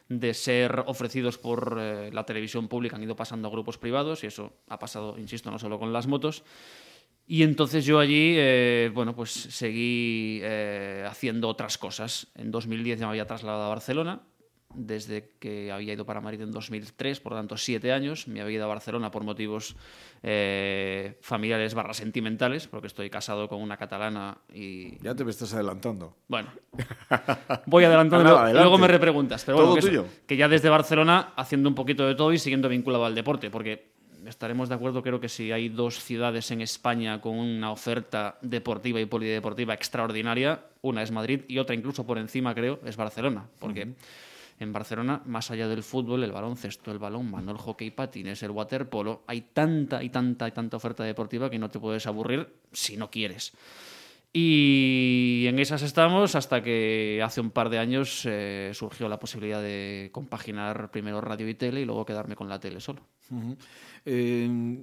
de 0.08 0.34
ser 0.34 0.84
ofrecidos 0.86 1.38
por 1.38 1.76
eh, 1.80 2.10
la 2.12 2.24
televisión 2.24 2.67
pública 2.68 2.96
han 2.96 3.02
ido 3.02 3.16
pasando 3.16 3.48
a 3.48 3.50
grupos 3.50 3.78
privados, 3.78 4.24
y 4.24 4.26
eso 4.26 4.52
ha 4.68 4.78
pasado, 4.78 5.18
insisto, 5.18 5.50
no 5.50 5.58
solo 5.58 5.78
con 5.78 5.92
las 5.92 6.06
motos. 6.06 6.44
Y 7.26 7.42
entonces 7.42 7.84
yo 7.84 7.98
allí, 7.98 8.34
eh, 8.36 8.90
bueno, 8.94 9.14
pues 9.14 9.30
seguí 9.30 10.40
eh, 10.42 11.04
haciendo 11.06 11.48
otras 11.48 11.76
cosas. 11.76 12.28
En 12.34 12.50
2010 12.50 13.00
ya 13.00 13.06
me 13.06 13.10
había 13.10 13.26
trasladado 13.26 13.64
a 13.64 13.68
Barcelona, 13.68 14.22
desde 14.74 15.30
que 15.38 15.72
había 15.72 15.94
ido 15.94 16.04
para 16.04 16.20
Madrid 16.20 16.42
en 16.42 16.52
2003, 16.52 17.20
por 17.20 17.32
lo 17.32 17.38
tanto 17.38 17.56
siete 17.56 17.92
años. 17.92 18.28
Me 18.28 18.40
había 18.40 18.56
ido 18.56 18.64
a 18.64 18.68
Barcelona 18.68 19.10
por 19.10 19.24
motivos 19.24 19.74
eh, 20.22 21.16
familiares 21.22 21.74
barra 21.74 21.94
sentimentales, 21.94 22.66
porque 22.68 22.86
estoy 22.86 23.08
casado 23.10 23.48
con 23.48 23.62
una 23.62 23.76
catalana 23.76 24.38
y... 24.52 24.98
Ya 25.02 25.14
te 25.14 25.24
me 25.24 25.30
estás 25.30 25.54
adelantando. 25.54 26.16
Bueno, 26.28 26.50
voy 27.66 27.84
adelantando, 27.84 28.24
luego- 28.52 28.78
me 28.78 28.88
repreguntas. 28.88 29.44
Pero 29.44 29.56
bueno, 29.56 29.70
Todo 29.74 29.80
que, 29.80 29.94
eso- 29.96 30.06
que 30.26 30.36
ya 30.36 30.48
desde 30.48 30.68
Barcelona 30.68 31.32
haciendo 31.36 31.68
un 31.68 31.74
poquito 31.74 32.06
de 32.06 32.14
todo 32.14 32.32
y 32.32 32.38
siguiendo 32.38 32.68
vinculado 32.68 33.04
al 33.06 33.14
deporte, 33.14 33.50
porque 33.50 33.88
estaremos 34.26 34.68
de 34.68 34.74
acuerdo, 34.74 35.02
creo 35.02 35.18
que 35.20 35.30
si 35.30 35.50
hay 35.50 35.70
dos 35.70 35.98
ciudades 36.02 36.50
en 36.50 36.60
España 36.60 37.20
con 37.22 37.38
una 37.38 37.72
oferta 37.72 38.36
deportiva 38.42 39.00
y 39.00 39.06
polideportiva 39.06 39.72
extraordinaria, 39.72 40.60
una 40.82 41.02
es 41.02 41.10
Madrid 41.10 41.40
y 41.48 41.56
otra 41.58 41.74
incluso 41.74 42.06
por 42.06 42.18
encima, 42.18 42.54
creo, 42.54 42.78
es 42.84 42.96
Barcelona, 42.96 43.46
porque 43.58 43.94
en 44.60 44.72
Barcelona, 44.72 45.22
más 45.26 45.50
allá 45.50 45.68
del 45.68 45.82
fútbol, 45.82 46.24
el 46.24 46.32
baloncesto, 46.32 46.90
el 46.90 46.98
balón, 46.98 47.30
mano, 47.30 47.52
el 47.52 47.58
hockey, 47.58 47.90
patines, 47.90 48.42
el 48.42 48.50
waterpolo, 48.50 49.22
hay 49.26 49.42
tanta 49.52 50.02
y 50.02 50.10
tanta 50.10 50.48
y 50.48 50.52
tanta 50.52 50.76
oferta 50.76 51.04
deportiva 51.04 51.50
que 51.50 51.58
no 51.58 51.70
te 51.70 51.78
puedes 51.78 52.06
aburrir 52.06 52.48
si 52.72 52.96
no 52.96 53.10
quieres. 53.10 53.52
Y 54.32 55.46
en 55.48 55.58
esas 55.58 55.82
estamos 55.82 56.34
hasta 56.34 56.62
que 56.62 57.20
hace 57.24 57.40
un 57.40 57.50
par 57.50 57.70
de 57.70 57.78
años 57.78 58.22
eh, 58.26 58.72
surgió 58.74 59.08
la 59.08 59.18
posibilidad 59.18 59.62
de 59.62 60.10
compaginar 60.12 60.90
primero 60.90 61.20
radio 61.20 61.48
y 61.48 61.54
tele 61.54 61.80
y 61.80 61.84
luego 61.84 62.04
quedarme 62.04 62.36
con 62.36 62.48
la 62.48 62.60
tele 62.60 62.80
solo. 62.80 63.00
Eh, 64.04 64.78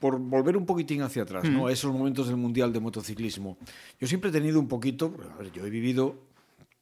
por 0.00 0.18
volver 0.18 0.56
un 0.56 0.66
poquitín 0.66 1.02
hacia 1.02 1.22
atrás, 1.22 1.44
¿no? 1.44 1.66
a 1.66 1.72
esos 1.72 1.92
momentos 1.92 2.26
del 2.26 2.36
Mundial 2.36 2.72
de 2.72 2.80
Motociclismo. 2.80 3.58
Yo 4.00 4.06
siempre 4.06 4.30
he 4.30 4.32
tenido 4.32 4.58
un 4.58 4.68
poquito, 4.68 5.14
a 5.34 5.42
ver, 5.42 5.52
yo 5.52 5.64
he 5.64 5.70
vivido 5.70 6.16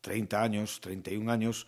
30 0.01 0.43
años, 0.43 0.81
31 0.81 1.31
años, 1.31 1.67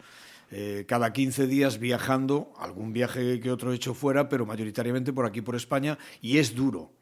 eh, 0.51 0.85
cada 0.89 1.13
15 1.13 1.47
días 1.47 1.79
viajando, 1.79 2.53
algún 2.59 2.93
viaje 2.93 3.39
que 3.39 3.53
otro 3.53 3.73
he 3.73 3.77
hecho 3.77 3.95
fuera, 3.95 4.29
pero 4.29 4.47
mayoritariamente 4.47 5.13
por 5.13 5.25
aquí, 5.25 5.41
por 5.43 5.55
España, 5.55 5.99
y 6.21 6.39
es 6.39 6.55
duro. 6.57 6.93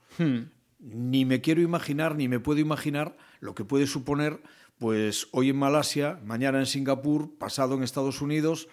Ni 0.78 1.24
me 1.24 1.40
quiero 1.40 1.62
imaginar, 1.62 2.14
ni 2.14 2.28
me 2.28 2.40
puedo 2.40 2.60
imaginar 2.60 3.16
lo 3.40 3.54
que 3.54 3.64
puede 3.64 3.86
suponer, 3.86 4.42
pues 4.78 5.28
hoy 5.32 5.50
en 5.50 5.56
Malasia, 5.56 6.20
mañana 6.24 6.58
en 6.58 6.66
Singapur, 6.66 7.38
pasado 7.38 7.74
en 7.74 7.82
Estados 7.82 8.20
Unidos, 8.20 8.68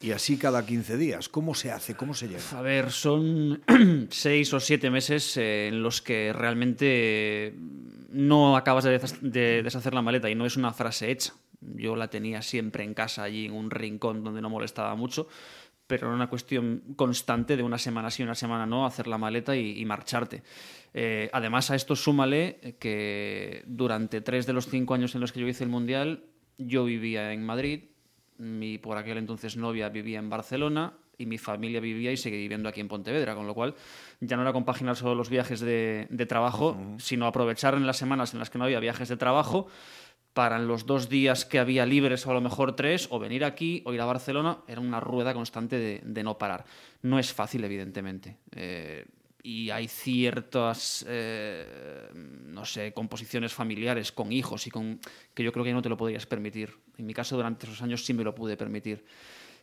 y 0.00 0.12
así 0.12 0.38
cada 0.38 0.64
15 0.64 0.96
días. 0.96 1.28
¿Cómo 1.28 1.54
se 1.54 1.70
hace? 1.70 1.94
¿Cómo 1.94 2.14
se 2.14 2.28
llega? 2.28 2.42
A 2.56 2.62
ver, 2.62 2.90
son 2.92 3.62
seis 4.10 4.52
o 4.54 4.60
siete 4.60 4.90
meses 4.90 5.36
eh, 5.36 5.68
en 5.68 5.82
los 5.82 6.00
que 6.00 6.32
realmente 6.32 7.54
no 8.10 8.56
acabas 8.56 8.84
de 8.84 9.62
deshacer 9.62 9.92
la 9.94 10.02
maleta 10.02 10.30
y 10.30 10.34
no 10.34 10.46
es 10.46 10.56
una 10.56 10.72
frase 10.72 11.10
hecha. 11.10 11.34
Yo 11.74 11.96
la 11.96 12.08
tenía 12.08 12.42
siempre 12.42 12.84
en 12.84 12.94
casa, 12.94 13.22
allí 13.22 13.46
en 13.46 13.52
un 13.52 13.70
rincón 13.70 14.24
donde 14.24 14.40
no 14.40 14.50
molestaba 14.50 14.94
mucho, 14.94 15.28
pero 15.86 16.06
era 16.06 16.16
una 16.16 16.28
cuestión 16.28 16.82
constante 16.96 17.56
de 17.56 17.62
una 17.62 17.78
semana 17.78 18.10
sí, 18.10 18.22
una 18.22 18.34
semana 18.34 18.66
no, 18.66 18.86
hacer 18.86 19.06
la 19.06 19.18
maleta 19.18 19.56
y, 19.56 19.78
y 19.78 19.84
marcharte. 19.84 20.42
Eh, 20.94 21.28
además, 21.32 21.70
a 21.70 21.74
esto 21.74 21.96
súmale 21.96 22.76
que 22.78 23.64
durante 23.66 24.20
tres 24.20 24.46
de 24.46 24.52
los 24.52 24.68
cinco 24.68 24.94
años 24.94 25.14
en 25.14 25.20
los 25.20 25.32
que 25.32 25.40
yo 25.40 25.48
hice 25.48 25.64
el 25.64 25.70
Mundial, 25.70 26.24
yo 26.56 26.84
vivía 26.84 27.32
en 27.32 27.44
Madrid, 27.44 27.84
mi 28.38 28.78
por 28.78 28.96
aquel 28.96 29.18
entonces 29.18 29.56
novia 29.56 29.88
vivía 29.88 30.18
en 30.18 30.30
Barcelona 30.30 30.94
y 31.18 31.26
mi 31.26 31.38
familia 31.38 31.80
vivía 31.80 32.12
y 32.12 32.16
sigue 32.16 32.36
viviendo 32.36 32.68
aquí 32.68 32.80
en 32.80 32.88
Pontevedra, 32.88 33.34
con 33.34 33.46
lo 33.46 33.54
cual 33.54 33.74
ya 34.20 34.36
no 34.36 34.42
era 34.42 34.52
compaginar 34.52 34.96
solo 34.96 35.14
los 35.14 35.30
viajes 35.30 35.60
de, 35.60 36.06
de 36.10 36.26
trabajo, 36.26 36.76
sino 36.98 37.26
aprovechar 37.26 37.74
en 37.74 37.86
las 37.86 37.96
semanas 37.96 38.32
en 38.32 38.40
las 38.40 38.50
que 38.50 38.58
no 38.58 38.64
había 38.64 38.80
viajes 38.80 39.08
de 39.08 39.16
trabajo 39.16 39.68
para 40.34 40.58
los 40.58 40.84
dos 40.84 41.08
días 41.08 41.44
que 41.44 41.60
había 41.60 41.86
libres 41.86 42.26
o 42.26 42.30
a 42.32 42.34
lo 42.34 42.40
mejor 42.40 42.74
tres, 42.74 43.06
o 43.10 43.20
venir 43.20 43.44
aquí 43.44 43.82
o 43.86 43.94
ir 43.94 44.00
a 44.00 44.04
Barcelona, 44.04 44.58
era 44.66 44.80
una 44.80 44.98
rueda 44.98 45.32
constante 45.32 46.02
de, 46.04 46.22
no 46.24 46.36
parar. 46.36 46.64
No 47.02 47.20
es 47.20 47.32
fácil, 47.32 47.62
evidentemente. 47.62 48.38
Eh, 48.50 49.06
y 49.44 49.70
hay 49.70 49.86
ciertas, 49.86 51.04
eh, 51.08 52.08
no 52.14 52.64
sé, 52.64 52.92
composiciones 52.92 53.52
familiares 53.54 54.10
con 54.10 54.32
hijos 54.32 54.66
y 54.66 54.70
con 54.70 54.98
que 55.32 55.44
yo 55.44 55.52
creo 55.52 55.64
que 55.64 55.72
no 55.72 55.82
te 55.82 55.88
lo 55.88 55.96
podrías 55.96 56.26
permitir. 56.26 56.76
En 56.98 57.06
mi 57.06 57.14
caso, 57.14 57.36
durante 57.36 57.66
esos 57.66 57.80
años 57.80 58.04
sí 58.04 58.12
me 58.12 58.24
lo 58.24 58.34
pude 58.34 58.56
permitir. 58.56 59.04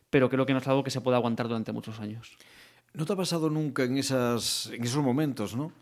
Pero 0.10 0.30
creo 0.30 0.46
que 0.46 0.54
no 0.54 0.60
es 0.60 0.68
algo 0.68 0.84
que 0.86 0.92
se 0.92 1.02
pueda 1.02 1.18
aguantar 1.18 1.50
durante 1.50 1.74
muchos 1.74 2.00
años. 2.00 2.38
¿No 2.94 3.06
te 3.06 3.14
ha 3.14 3.18
pasado 3.18 3.50
nunca 3.50 3.84
en, 3.84 3.98
en 3.98 3.98
esos 3.98 5.04
momentos, 5.04 5.54
¿no? 5.54 5.74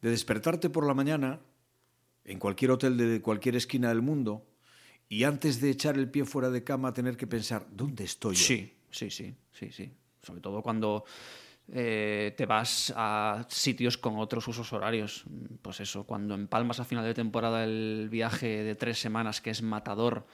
De 0.00 0.10
despertarte 0.10 0.70
por 0.70 0.86
la 0.86 0.94
mañana 0.94 1.40
en 2.30 2.38
cualquier 2.38 2.70
hotel 2.70 2.96
de 2.96 3.20
cualquier 3.20 3.56
esquina 3.56 3.88
del 3.88 4.02
mundo 4.02 4.46
y 5.08 5.24
antes 5.24 5.60
de 5.60 5.70
echar 5.70 5.98
el 5.98 6.08
pie 6.08 6.24
fuera 6.24 6.48
de 6.48 6.62
cama 6.62 6.92
tener 6.92 7.16
que 7.16 7.26
pensar, 7.26 7.66
¿dónde 7.72 8.04
estoy 8.04 8.36
yo? 8.36 8.44
Sí, 8.44 8.72
sí, 8.90 9.10
sí, 9.10 9.34
sí, 9.52 9.72
sí. 9.72 9.90
Sobre 10.22 10.40
todo 10.40 10.62
cuando 10.62 11.04
eh, 11.72 12.32
te 12.36 12.46
vas 12.46 12.92
a 12.96 13.44
sitios 13.48 13.98
con 13.98 14.18
otros 14.18 14.46
usos 14.46 14.72
horarios. 14.72 15.24
Pues 15.60 15.80
eso, 15.80 16.04
cuando 16.04 16.34
empalmas 16.34 16.78
a 16.78 16.84
final 16.84 17.04
de 17.04 17.14
temporada 17.14 17.64
el 17.64 18.08
viaje 18.08 18.62
de 18.62 18.76
tres 18.76 19.00
semanas 19.00 19.40
que 19.40 19.50
es 19.50 19.62
matador 19.62 20.24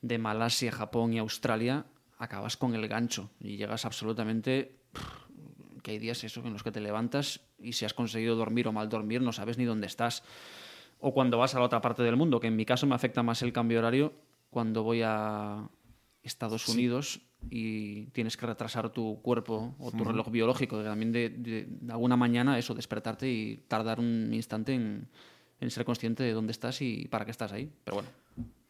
de 0.00 0.16
Malasia, 0.16 0.72
Japón 0.72 1.12
y 1.12 1.18
Australia, 1.18 1.84
acabas 2.16 2.56
con 2.56 2.74
el 2.74 2.88
gancho 2.88 3.30
y 3.40 3.58
llegas 3.58 3.84
absolutamente... 3.84 4.76
que 5.82 5.90
hay 5.90 5.98
días 5.98 6.24
eso 6.24 6.40
en 6.46 6.52
los 6.54 6.62
que 6.62 6.72
te 6.72 6.80
levantas 6.80 7.40
y 7.58 7.72
si 7.72 7.84
has 7.84 7.92
conseguido 7.92 8.36
dormir 8.36 8.68
o 8.68 8.72
mal 8.72 8.88
dormir 8.88 9.20
no 9.20 9.32
sabes 9.32 9.58
ni 9.58 9.64
dónde 9.64 9.86
estás. 9.86 10.22
O 11.04 11.12
cuando 11.12 11.36
vas 11.36 11.54
a 11.54 11.58
la 11.58 11.66
otra 11.66 11.80
parte 11.80 12.02
del 12.02 12.16
mundo, 12.16 12.38
que 12.38 12.46
en 12.46 12.56
mi 12.56 12.64
caso 12.64 12.86
me 12.86 12.94
afecta 12.94 13.22
más 13.22 13.42
el 13.42 13.52
cambio 13.52 13.80
horario 13.80 14.12
cuando 14.50 14.84
voy 14.84 15.02
a 15.04 15.68
Estados 16.22 16.68
Unidos 16.68 17.20
y 17.50 18.06
tienes 18.12 18.36
que 18.36 18.46
retrasar 18.46 18.90
tu 18.90 19.20
cuerpo 19.20 19.74
o 19.80 19.90
tu 19.90 20.04
reloj 20.04 20.30
biológico, 20.30 20.78
que 20.78 20.84
también 20.84 21.10
de, 21.10 21.28
de, 21.28 21.66
de, 21.68 21.92
alguna 21.92 22.16
mañana 22.16 22.56
eso, 22.56 22.72
despertarte 22.72 23.28
y 23.28 23.56
tardar 23.66 23.98
un 23.98 24.32
instante 24.32 24.74
en, 24.74 25.08
en 25.60 25.70
ser 25.70 25.84
consciente 25.84 26.22
de 26.22 26.32
dónde 26.32 26.52
estás 26.52 26.80
y 26.82 27.08
para 27.08 27.24
qué 27.24 27.32
estás 27.32 27.52
ahí. 27.52 27.68
Pero 27.84 27.96
bueno, 27.96 28.08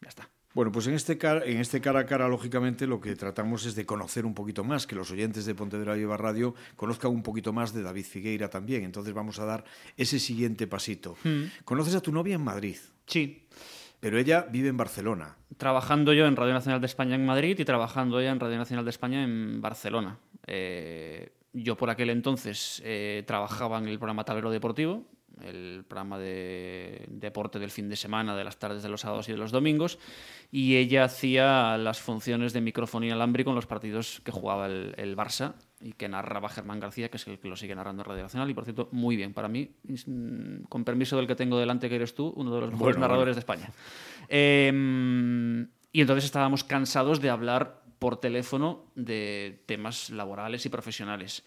ya 0.01 0.09
está. 0.09 0.29
Bueno, 0.53 0.71
pues 0.71 0.85
en 0.85 0.93
este, 0.93 1.17
cara, 1.17 1.43
en 1.45 1.57
este 1.57 1.81
cara 1.81 2.01
a 2.01 2.05
cara, 2.05 2.27
lógicamente, 2.27 2.85
lo 2.85 3.01
que 3.01 3.15
tratamos 3.15 3.65
es 3.65 3.73
de 3.75 3.85
conocer 3.85 4.25
un 4.25 4.35
poquito 4.35 4.63
más, 4.63 4.85
que 4.85 4.95
los 4.95 5.09
oyentes 5.09 5.45
de 5.45 5.55
Pontevedra 5.55 5.95
Viva 5.95 6.15
Radio 6.15 6.53
conozcan 6.75 7.11
un 7.11 7.23
poquito 7.23 7.53
más 7.53 7.73
de 7.73 7.81
David 7.81 8.05
Figueira 8.05 8.49
también. 8.49 8.83
Entonces 8.83 9.13
vamos 9.13 9.39
a 9.39 9.45
dar 9.45 9.63
ese 9.97 10.19
siguiente 10.19 10.67
pasito. 10.67 11.17
Mm. 11.23 11.43
¿Conoces 11.65 11.95
a 11.95 12.01
tu 12.01 12.11
novia 12.11 12.35
en 12.35 12.41
Madrid? 12.43 12.77
Sí. 13.07 13.47
Pero 13.99 14.19
ella 14.19 14.45
vive 14.51 14.67
en 14.67 14.77
Barcelona. 14.77 15.37
Trabajando 15.57 16.13
yo 16.13 16.27
en 16.27 16.35
Radio 16.35 16.53
Nacional 16.53 16.81
de 16.81 16.87
España 16.87 17.15
en 17.15 17.25
Madrid 17.25 17.57
y 17.57 17.65
trabajando 17.65 18.19
ella 18.19 18.31
en 18.31 18.39
Radio 18.39 18.57
Nacional 18.57 18.85
de 18.85 18.91
España 18.91 19.23
en 19.23 19.61
Barcelona. 19.61 20.19
Eh, 20.45 21.31
yo 21.53 21.77
por 21.77 21.89
aquel 21.89 22.09
entonces 22.09 22.81
eh, 22.83 23.23
trabajaba 23.25 23.77
en 23.77 23.87
el 23.87 23.99
programa 23.99 24.25
Tablero 24.25 24.49
Deportivo, 24.49 25.05
el 25.41 25.83
programa 25.87 26.19
de 26.19 27.05
deporte 27.09 27.59
del 27.59 27.71
fin 27.71 27.89
de 27.89 27.95
semana, 27.95 28.35
de 28.35 28.43
las 28.43 28.57
tardes 28.57 28.83
de 28.83 28.89
los 28.89 29.01
sábados 29.01 29.29
y 29.29 29.31
de 29.31 29.37
los 29.37 29.51
domingos, 29.51 29.99
y 30.51 30.75
ella 30.75 31.05
hacía 31.05 31.77
las 31.77 31.99
funciones 31.99 32.53
de 32.53 32.61
micrófono 32.61 33.05
inalámbrico 33.05 33.49
en 33.49 33.55
los 33.55 33.65
partidos 33.65 34.21
que 34.23 34.31
jugaba 34.31 34.67
el, 34.67 34.93
el, 34.97 35.15
Barça 35.15 35.53
y 35.81 35.93
que 35.93 36.07
narraba 36.07 36.49
Germán 36.49 36.79
García, 36.79 37.09
que 37.09 37.17
es 37.17 37.27
el 37.27 37.39
que 37.39 37.47
lo 37.47 37.55
sigue 37.55 37.75
narrando 37.75 38.03
en 38.03 38.09
Radio 38.09 38.23
Nacional, 38.23 38.49
y 38.49 38.53
por 38.53 38.63
cierto, 38.63 38.89
muy 38.91 39.15
bien, 39.15 39.33
para 39.33 39.47
mí, 39.47 39.71
con 40.69 40.83
permiso 40.83 41.17
del 41.17 41.27
que 41.27 41.35
tengo 41.35 41.57
delante, 41.57 41.89
que 41.89 41.95
eres 41.95 42.13
tú, 42.13 42.33
uno 42.35 42.53
de 42.53 42.61
los 42.61 42.71
mejores 42.71 42.95
bueno, 42.95 43.07
narradores 43.07 43.35
bueno. 43.35 43.35
de 43.35 43.39
España. 43.39 43.73
Eh, 44.29 45.67
y 45.95 46.01
entonces 46.01 46.25
estábamos 46.25 46.63
cansados 46.63 47.21
de 47.21 47.29
hablar 47.29 47.82
por 48.03 48.17
teléfono 48.17 48.83
de 48.95 49.63
temas 49.65 50.09
laborales 50.09 50.65
y 50.65 50.69
profesionales. 50.69 51.41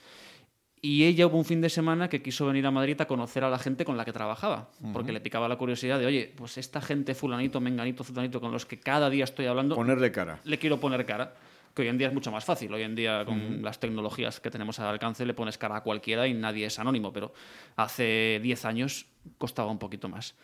Y 0.80 1.04
ella 1.04 1.26
hubo 1.26 1.36
un 1.36 1.44
fin 1.44 1.60
de 1.60 1.68
semana 1.68 2.08
que 2.08 2.22
quiso 2.22 2.46
venir 2.46 2.64
a 2.64 2.70
Madrid 2.70 2.98
a 2.98 3.06
conocer 3.06 3.44
a 3.44 3.50
la 3.50 3.58
gente 3.58 3.84
con 3.84 3.98
la 3.98 4.06
que 4.06 4.12
trabajaba, 4.14 4.70
uh 4.80 4.86
-huh. 4.86 4.92
porque 4.94 5.12
le 5.12 5.20
picaba 5.20 5.48
la 5.48 5.56
curiosidad 5.56 5.98
de, 5.98 6.06
oye, 6.06 6.32
pues 6.34 6.56
esta 6.56 6.80
gente 6.80 7.14
fulanito, 7.14 7.60
menganito, 7.60 8.04
fulanito, 8.04 8.40
con 8.40 8.52
los 8.52 8.64
que 8.64 8.80
cada 8.80 9.10
día 9.10 9.24
estoy 9.24 9.44
hablando... 9.44 9.74
Ponerle 9.74 10.10
cara. 10.10 10.40
Le 10.44 10.58
quiero 10.58 10.80
poner 10.80 11.04
cara, 11.04 11.34
que 11.74 11.82
hoy 11.82 11.88
en 11.88 11.98
día 11.98 12.08
es 12.08 12.14
mucho 12.14 12.32
más 12.32 12.46
fácil. 12.46 12.72
Hoy 12.72 12.84
en 12.84 12.94
día, 12.94 13.26
con 13.26 13.38
uh 13.38 13.50
-huh. 13.50 13.60
las 13.60 13.78
tecnologías 13.78 14.40
que 14.40 14.50
tenemos 14.50 14.78
al 14.78 14.86
alcance, 14.86 15.26
le 15.26 15.34
pones 15.34 15.58
cara 15.58 15.76
a 15.76 15.82
cualquiera 15.82 16.26
y 16.26 16.32
nadie 16.32 16.64
es 16.64 16.78
anónimo, 16.78 17.12
pero 17.12 17.34
hace 17.76 18.40
10 18.42 18.64
años 18.64 19.04
costaba 19.36 19.70
un 19.70 19.78
poquito 19.78 20.08
más. 20.08 20.34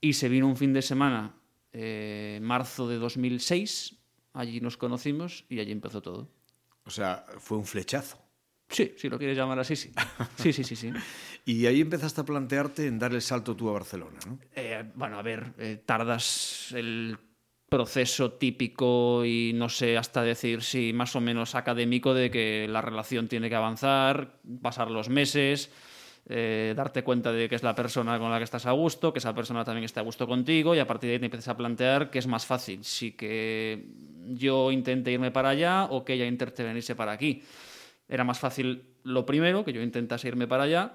Y 0.00 0.12
se 0.12 0.28
vino 0.28 0.46
un 0.46 0.56
fin 0.56 0.72
de 0.72 0.82
semana, 0.82 1.34
eh, 1.72 2.38
marzo 2.40 2.86
de 2.86 2.98
2006, 2.98 3.96
allí 4.36 4.60
nos 4.60 4.76
conocimos 4.76 5.44
y 5.48 5.60
allí 5.60 5.72
empezó 5.72 6.00
todo. 6.00 6.30
O 6.84 6.90
sea, 6.90 7.26
fue 7.38 7.58
un 7.58 7.64
flechazo. 7.64 8.18
Sí, 8.68 8.94
si 8.96 9.08
lo 9.08 9.18
quieres 9.18 9.36
llamar 9.36 9.58
así, 9.58 9.76
sí. 9.76 9.92
Sí, 10.38 10.52
sí, 10.52 10.64
sí, 10.64 10.76
sí. 10.76 10.92
y 11.44 11.66
ahí 11.66 11.80
empezaste 11.80 12.20
a 12.20 12.24
plantearte 12.24 12.86
en 12.86 12.98
dar 12.98 13.12
el 13.14 13.22
salto 13.22 13.54
tú 13.54 13.68
a 13.68 13.72
Barcelona, 13.72 14.18
¿no? 14.26 14.38
Eh, 14.54 14.84
bueno, 14.94 15.18
a 15.18 15.22
ver, 15.22 15.54
eh, 15.58 15.82
tardas 15.84 16.72
el 16.74 17.16
proceso 17.68 18.32
típico 18.32 19.24
y 19.24 19.52
no 19.54 19.68
sé 19.68 19.96
hasta 19.96 20.22
decir 20.22 20.62
si 20.62 20.92
más 20.92 21.16
o 21.16 21.20
menos 21.20 21.54
académico 21.54 22.14
de 22.14 22.30
que 22.30 22.66
la 22.68 22.80
relación 22.80 23.28
tiene 23.28 23.48
que 23.48 23.56
avanzar, 23.56 24.40
pasar 24.62 24.90
los 24.90 25.08
meses, 25.08 25.70
eh, 26.28 26.74
darte 26.76 27.04
cuenta 27.04 27.30
de 27.30 27.48
que 27.48 27.54
es 27.54 27.62
la 27.62 27.74
persona 27.74 28.18
con 28.18 28.30
la 28.30 28.38
que 28.38 28.44
estás 28.44 28.66
a 28.66 28.72
gusto, 28.72 29.12
que 29.12 29.20
esa 29.20 29.34
persona 29.34 29.64
también 29.64 29.84
está 29.84 30.00
a 30.00 30.02
gusto 30.02 30.26
contigo 30.26 30.74
y 30.74 30.80
a 30.80 30.86
partir 30.86 31.08
de 31.08 31.14
ahí 31.14 31.18
te 31.20 31.26
empiezas 31.26 31.48
a 31.48 31.56
plantear 31.56 32.10
qué 32.10 32.18
es 32.18 32.26
más 32.26 32.44
fácil, 32.44 32.82
si 32.84 33.12
que 33.12 33.86
yo 34.28 34.72
intente 34.72 35.12
irme 35.12 35.30
para 35.30 35.50
allá 35.50 35.84
o 35.84 36.04
que 36.04 36.14
ella 36.14 36.26
intente 36.26 36.64
venirse 36.64 36.96
para 36.96 37.12
aquí. 37.12 37.42
Era 38.08 38.24
más 38.24 38.40
fácil 38.40 38.82
lo 39.04 39.24
primero, 39.24 39.64
que 39.64 39.72
yo 39.72 39.82
intentase 39.82 40.28
irme 40.28 40.48
para 40.48 40.64
allá. 40.64 40.92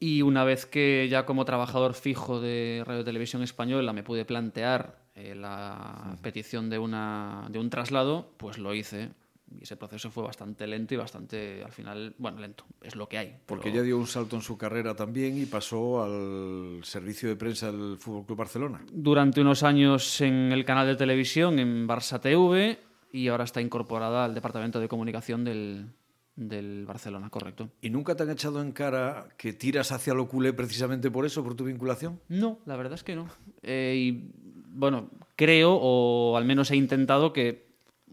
Y 0.00 0.22
una 0.22 0.44
vez 0.44 0.66
que 0.66 1.08
ya 1.08 1.24
como 1.24 1.44
trabajador 1.44 1.94
fijo 1.94 2.40
de 2.40 2.82
Radio 2.84 3.04
Televisión 3.04 3.42
Española 3.42 3.92
me 3.92 4.02
pude 4.02 4.24
plantear 4.24 4.98
eh, 5.14 5.34
la 5.36 6.14
sí. 6.16 6.22
petición 6.22 6.68
de, 6.68 6.78
una, 6.78 7.46
de 7.48 7.60
un 7.60 7.70
traslado, 7.70 8.34
pues 8.36 8.58
lo 8.58 8.74
hice. 8.74 9.10
Y 9.50 9.62
ese 9.62 9.76
proceso 9.76 10.10
fue 10.10 10.24
bastante 10.24 10.66
lento 10.66 10.94
y 10.94 10.96
bastante, 10.96 11.62
al 11.62 11.72
final, 11.72 12.14
bueno, 12.18 12.40
lento, 12.40 12.64
es 12.82 12.96
lo 12.96 13.08
que 13.08 13.18
hay. 13.18 13.36
Porque 13.46 13.64
pero... 13.64 13.76
ya 13.76 13.82
dio 13.82 13.98
un 13.98 14.06
salto 14.06 14.36
en 14.36 14.42
su 14.42 14.56
carrera 14.56 14.94
también 14.94 15.36
y 15.40 15.46
pasó 15.46 16.02
al 16.02 16.80
servicio 16.82 17.28
de 17.28 17.36
prensa 17.36 17.70
del 17.70 17.96
Fútbol 17.98 18.26
Club 18.26 18.38
Barcelona. 18.38 18.84
Durante 18.90 19.40
unos 19.40 19.62
años 19.62 20.20
en 20.20 20.50
el 20.52 20.64
canal 20.64 20.86
de 20.86 20.96
televisión, 20.96 21.58
en 21.58 21.86
Barça 21.86 22.20
TV, 22.20 22.78
y 23.12 23.28
ahora 23.28 23.44
está 23.44 23.60
incorporada 23.60 24.24
al 24.24 24.34
departamento 24.34 24.80
de 24.80 24.88
comunicación 24.88 25.44
del, 25.44 25.86
del, 26.34 26.84
Barcelona, 26.84 27.30
correcto. 27.30 27.68
¿Y 27.80 27.90
nunca 27.90 28.16
te 28.16 28.24
han 28.24 28.30
echado 28.30 28.60
en 28.60 28.72
cara 28.72 29.28
que 29.36 29.52
tiras 29.52 29.92
hacia 29.92 30.14
lo 30.14 30.26
culé 30.26 30.52
precisamente 30.52 31.10
por 31.10 31.24
eso, 31.24 31.44
por 31.44 31.54
tu 31.54 31.64
vinculación? 31.64 32.20
No, 32.28 32.58
la 32.66 32.76
verdad 32.76 32.94
es 32.94 33.04
que 33.04 33.14
no. 33.14 33.28
Eh, 33.62 33.94
y 33.96 34.30
bueno, 34.74 35.10
creo, 35.36 35.78
o 35.80 36.36
al 36.36 36.44
menos 36.44 36.70
he 36.70 36.76
intentado 36.76 37.32
que 37.32 37.63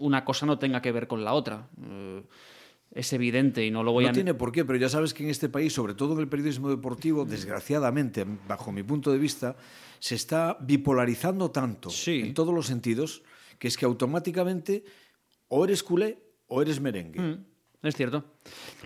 una 0.01 0.25
cosa 0.25 0.45
no 0.45 0.59
tenga 0.59 0.81
que 0.81 0.91
ver 0.91 1.07
con 1.07 1.23
la 1.23 1.33
otra. 1.33 1.69
Eh, 1.81 2.23
es 2.93 3.13
evidente 3.13 3.65
y 3.65 3.71
no 3.71 3.83
lo 3.83 3.93
voy 3.93 4.03
no 4.03 4.09
a... 4.09 4.11
No 4.11 4.15
tiene 4.15 4.33
por 4.33 4.51
qué, 4.51 4.65
pero 4.65 4.77
ya 4.77 4.89
sabes 4.89 5.13
que 5.13 5.23
en 5.23 5.29
este 5.29 5.47
país, 5.47 5.73
sobre 5.73 5.93
todo 5.93 6.13
en 6.13 6.19
el 6.19 6.27
periodismo 6.27 6.69
deportivo, 6.69 7.23
desgraciadamente, 7.23 8.25
bajo 8.47 8.71
mi 8.71 8.83
punto 8.83 9.11
de 9.11 9.17
vista, 9.17 9.55
se 9.99 10.15
está 10.15 10.57
bipolarizando 10.59 11.51
tanto 11.51 11.89
sí. 11.89 12.21
en 12.21 12.33
todos 12.33 12.53
los 12.53 12.67
sentidos 12.67 13.23
que 13.57 13.67
es 13.67 13.77
que 13.77 13.85
automáticamente 13.85 14.83
o 15.47 15.63
eres 15.63 15.83
culé 15.83 16.17
o 16.47 16.61
eres 16.61 16.81
merengue. 16.81 17.21
Mm, 17.21 17.45
es 17.83 17.95
cierto. 17.95 18.25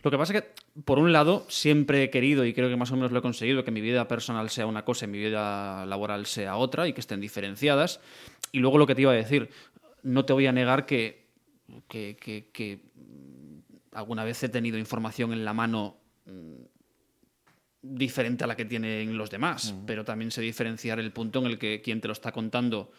Lo 0.04 0.12
que 0.12 0.18
pasa 0.18 0.34
es 0.34 0.42
que, 0.42 0.50
por 0.84 1.00
un 1.00 1.14
lado, 1.14 1.46
siempre 1.48 2.04
he 2.04 2.10
querido, 2.10 2.46
y 2.46 2.54
creo 2.54 2.70
que 2.70 2.76
más 2.76 2.92
o 2.92 2.96
menos 2.96 3.12
lo 3.12 3.20
he 3.20 3.22
conseguido, 3.22 3.64
que 3.64 3.72
mi 3.72 3.82
vida 3.82 4.08
personal 4.08 4.50
sea 4.50 4.68
una 4.68 4.84
cosa 4.84 5.06
y 5.06 5.08
mi 5.08 5.18
vida 5.18 5.86
laboral 5.86 6.26
sea 6.26 6.58
otra 6.58 6.88
y 6.88 6.94
que 6.94 7.00
estén 7.00 7.22
diferenciadas. 7.22 8.02
Y 8.52 8.60
luego 8.60 8.78
lo 8.78 8.86
que 8.86 8.96
te 8.96 9.02
iba 9.02 9.12
a 9.12 9.16
decir, 9.16 9.50
no 10.06 10.24
te 10.24 10.34
voy 10.34 10.46
a 10.46 10.52
negar 10.52 10.86
que, 10.86 11.26
que, 11.88 12.16
que, 12.16 12.50
que 12.54 12.80
alguna 13.92 14.24
vez 14.24 14.42
he 14.44 14.50
tenido 14.50 14.78
información 14.78 15.34
en 15.34 15.44
la 15.44 15.54
mano 15.54 15.98
mm, 16.26 16.62
diferente 17.82 18.44
a 18.44 18.48
la 18.48 18.56
que 18.56 18.66
tienen 18.66 19.18
los 19.18 19.30
demás, 19.30 19.72
uh 19.72 19.76
-huh. 19.76 19.86
pero 19.86 20.06
también 20.06 20.32
sé 20.32 20.42
diferenciar 20.42 21.00
el 21.00 21.12
punto 21.12 21.40
en 21.40 21.48
el 21.48 21.58
que 21.58 21.82
quien 21.82 22.02
te 22.02 22.08
lo 22.08 22.14
está 22.14 22.32
contando 22.32 22.92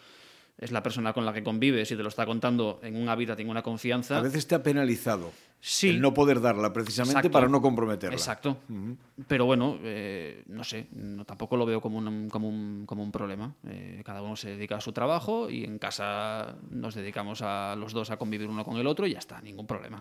es 0.58 0.72
la 0.72 0.82
persona 0.82 1.12
con 1.12 1.25
la 1.25 1.32
que 1.32 1.42
convives 1.42 1.90
y 1.92 1.96
te 1.96 2.02
lo 2.02 2.08
está 2.08 2.26
contando 2.26 2.80
en 2.82 2.96
un 2.96 3.08
hábitat, 3.08 3.38
en 3.40 3.50
una 3.50 3.62
confianza. 3.62 4.18
A 4.18 4.22
veces 4.22 4.46
te 4.46 4.54
ha 4.54 4.62
penalizado 4.62 5.32
sí. 5.60 5.90
el 5.90 6.00
no 6.00 6.12
poder 6.14 6.40
darla, 6.40 6.72
precisamente 6.72 7.18
Exacto. 7.18 7.30
para 7.30 7.48
no 7.48 7.60
comprometerla. 7.60 8.16
Exacto. 8.16 8.58
Uh 8.68 8.72
-huh. 8.72 8.96
Pero 9.26 9.46
bueno, 9.46 9.78
eh, 9.82 10.42
no 10.48 10.64
sé, 10.64 10.86
no, 10.92 11.25
tampoco 11.25 11.56
lo 11.56 11.66
veo 11.66 11.80
como 11.80 11.98
un, 11.98 12.28
como 12.28 12.48
un, 12.48 12.84
como 12.86 13.02
un 13.02 13.12
problema. 13.12 13.54
Eh, 13.68 14.02
cada 14.04 14.22
uno 14.22 14.36
se 14.36 14.50
dedica 14.50 14.76
a 14.76 14.80
su 14.80 14.92
trabajo 14.92 15.50
y 15.50 15.64
en 15.64 15.78
casa 15.78 16.56
nos 16.70 16.94
dedicamos 16.94 17.42
a 17.42 17.75
los 17.76 17.92
dos 17.92 18.10
a 18.10 18.16
convivir 18.16 18.48
uno 18.48 18.64
con 18.64 18.76
el 18.76 18.86
otro 18.86 19.06
y 19.06 19.12
ya 19.12 19.18
está, 19.18 19.40
ningún 19.40 19.66
problema. 19.66 19.98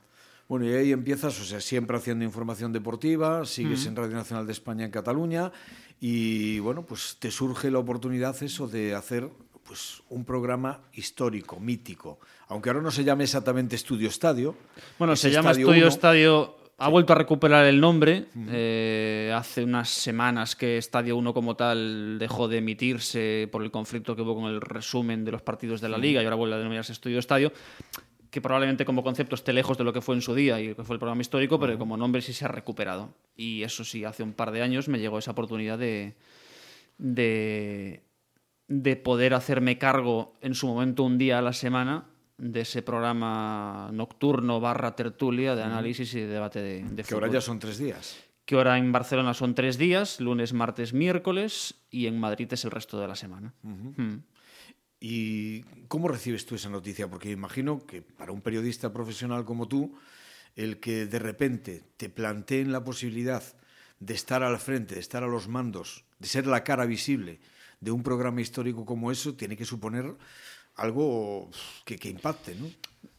Bueno, 0.47 0.65
y 0.65 0.73
ahí 0.73 0.91
empiezas, 0.91 1.39
o 1.41 1.43
sea, 1.43 1.59
siempre 1.59 1.97
haciendo 1.97 2.23
información 2.23 2.71
deportiva, 2.71 3.45
sigues 3.45 3.81
uh 3.81 3.85
-huh. 3.85 3.87
en 3.89 3.95
Radio 3.95 4.15
Nacional 4.15 4.45
de 4.45 4.51
España 4.51 4.85
en 4.85 4.91
Cataluña 4.91 5.51
y 5.99 6.59
bueno, 6.59 6.85
pues 6.85 7.17
te 7.19 7.31
surge 7.31 7.71
la 7.71 7.79
oportunidad 7.79 8.35
eso 8.43 8.67
de 8.67 8.93
hacer 8.93 9.29
pues 9.65 10.03
un 10.09 10.23
programa 10.25 10.79
histórico, 10.93 11.59
mítico, 11.59 12.19
aunque 12.47 12.69
ahora 12.69 12.81
no 12.81 12.91
se 12.91 13.03
llame 13.03 13.23
exactamente 13.23 13.75
Estudio 13.75 14.07
Estadio. 14.09 14.55
Bueno, 14.99 15.15
se 15.15 15.31
llama 15.31 15.51
Estudio 15.51 15.79
1. 15.79 15.87
Estadio 15.87 16.55
ha 16.77 16.89
vuelto 16.89 17.13
a 17.13 17.15
recuperar 17.15 17.65
el 17.65 17.79
nombre. 17.79 18.25
Eh, 18.49 19.33
hace 19.35 19.63
unas 19.63 19.89
semanas 19.89 20.55
que 20.55 20.77
Estadio 20.77 21.17
1 21.17 21.33
como 21.33 21.55
tal 21.55 22.19
dejó 22.19 22.47
de 22.47 22.57
emitirse 22.57 23.49
por 23.51 23.63
el 23.63 23.71
conflicto 23.71 24.15
que 24.15 24.21
hubo 24.21 24.35
con 24.35 24.45
el 24.45 24.61
resumen 24.61 25.25
de 25.25 25.31
los 25.31 25.41
partidos 25.41 25.81
de 25.81 25.89
la 25.89 25.97
Liga 25.97 26.21
y 26.21 26.25
ahora 26.25 26.35
vuelve 26.35 26.55
a 26.55 26.57
denominarse 26.59 26.91
Estudio 26.91 27.19
Estadio 27.19 27.51
que 28.35 28.41
probablemente 28.41 28.83
como 28.83 29.01
concepto 29.01 29.35
esté 29.35 29.53
lejos 29.53 29.77
de 29.77 29.85
lo 29.85 29.93
que 29.93 30.01
fue 30.01 30.13
en 30.13 30.21
su 30.21 30.35
día 30.35 30.59
y 30.59 30.75
que 30.75 30.83
fue 30.83 30.95
el 30.95 30.99
programa 30.99 31.21
histórico, 31.21 31.57
pero 31.57 31.77
como 31.77 31.95
nombre 31.95 32.21
sí 32.21 32.33
se 32.33 32.43
ha 32.43 32.49
recuperado. 32.49 33.13
Y 33.37 33.63
eso 33.63 33.85
sí, 33.85 34.03
hace 34.03 34.23
un 34.23 34.33
par 34.33 34.51
de 34.51 34.61
años 34.61 34.89
me 34.89 34.99
llegó 34.99 35.19
esa 35.19 35.31
oportunidad 35.31 35.79
de, 35.79 36.15
de, 36.97 38.03
de 38.67 38.95
poder 38.95 39.33
hacerme 39.33 39.77
cargo 39.77 40.33
en 40.41 40.55
su 40.55 40.67
momento 40.67 41.03
un 41.03 41.17
día 41.17 41.39
a 41.39 41.41
la 41.41 41.53
semana 41.53 42.05
de 42.37 42.61
ese 42.61 42.81
programa 42.81 43.89
nocturno 43.93 44.59
barra 44.59 44.95
tertulia 44.95 45.55
de 45.55 45.63
análisis 45.63 46.13
y 46.15 46.21
de 46.21 46.27
debate 46.27 46.61
de, 46.61 46.83
de 46.83 47.03
fútbol. 47.03 47.23
ahora 47.23 47.33
ya 47.33 47.41
son 47.41 47.59
tres 47.59 47.77
días. 47.77 48.17
Que 48.45 48.55
ahora 48.55 48.77
en 48.77 48.91
Barcelona 48.91 49.33
son 49.33 49.55
tres 49.55 49.77
días, 49.77 50.19
lunes, 50.19 50.53
martes, 50.53 50.93
miércoles, 50.93 51.75
y 51.89 52.07
en 52.07 52.19
Madrid 52.19 52.51
es 52.51 52.63
el 52.65 52.71
resto 52.71 52.99
de 52.99 53.07
la 53.07 53.15
semana. 53.15 53.53
Uh 53.63 53.69
-huh. 53.69 53.93
mm. 53.97 54.23
¿Y 54.99 55.61
cómo 55.87 56.07
recibes 56.07 56.45
tú 56.45 56.55
esa 56.55 56.69
noticia? 56.69 57.07
Porque 57.07 57.29
imagino 57.31 57.85
que 57.85 58.01
para 58.01 58.31
un 58.31 58.41
periodista 58.41 58.91
profesional 58.91 59.45
como 59.45 59.67
tú, 59.67 59.95
el 60.55 60.79
que 60.79 61.05
de 61.05 61.19
repente 61.19 61.83
te 61.97 62.09
planteen 62.09 62.71
la 62.71 62.83
posibilidad 62.83 63.43
de 63.99 64.13
estar 64.13 64.41
al 64.43 64.57
frente, 64.57 64.95
de 64.95 65.01
estar 65.01 65.23
a 65.23 65.27
los 65.27 65.47
mandos, 65.47 66.05
de 66.19 66.27
ser 66.27 66.47
la 66.47 66.63
cara 66.63 66.85
visible 66.85 67.39
de 67.79 67.91
un 67.91 68.03
programa 68.03 68.41
histórico 68.41 68.85
como 68.85 69.11
eso, 69.11 69.33
tiene 69.35 69.55
que 69.55 69.65
suponer 69.65 70.13
algo 70.75 71.49
que, 71.85 71.97
que 71.97 72.09
impacte, 72.09 72.55
¿no? 72.55 72.67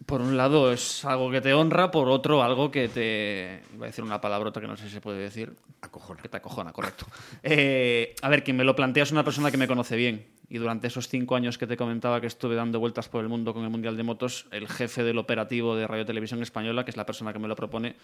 Por 0.04 0.20
un 0.20 0.36
lado 0.36 0.72
es 0.72 1.04
algo 1.04 1.30
que 1.30 1.40
te 1.40 1.52
honra, 1.52 1.90
por 1.90 2.08
otro 2.08 2.42
algo 2.42 2.70
que 2.70 2.88
te... 2.88 3.62
Voy 3.72 3.84
a 3.84 3.86
decir 3.86 4.04
una 4.04 4.20
palabrota 4.20 4.60
que 4.60 4.68
no 4.68 4.76
sé 4.76 4.84
si 4.84 4.90
se 4.90 5.00
puede 5.00 5.18
decir. 5.18 5.56
Acojona. 5.80 6.22
Que 6.22 6.28
te 6.28 6.36
acojona, 6.36 6.72
correcto. 6.72 7.06
Eh, 7.42 8.14
a 8.22 8.28
ver, 8.28 8.44
quien 8.44 8.56
me 8.56 8.64
lo 8.64 8.76
plantea 8.76 9.02
es 9.02 9.12
una 9.12 9.24
persona 9.24 9.50
que 9.50 9.56
me 9.56 9.66
conoce 9.66 9.96
bien. 9.96 10.26
Y 10.48 10.58
durante 10.58 10.86
esos 10.86 11.08
cinco 11.08 11.34
años 11.34 11.58
que 11.58 11.66
te 11.66 11.76
comentaba 11.76 12.20
que 12.20 12.28
estuve 12.28 12.54
dando 12.54 12.78
vueltas 12.78 13.08
por 13.08 13.22
el 13.22 13.28
mundo 13.28 13.52
con 13.52 13.64
el 13.64 13.70
Mundial 13.70 13.96
de 13.96 14.02
Motos, 14.04 14.46
el 14.52 14.68
jefe 14.68 15.02
del 15.02 15.18
operativo 15.18 15.74
de 15.74 15.86
Radio 15.86 16.06
Televisión 16.06 16.42
Española, 16.42 16.84
que 16.84 16.90
es 16.90 16.96
la 16.96 17.06
persona 17.06 17.32
que 17.32 17.38
me 17.40 17.48
lo 17.48 17.56
propone, 17.56 17.96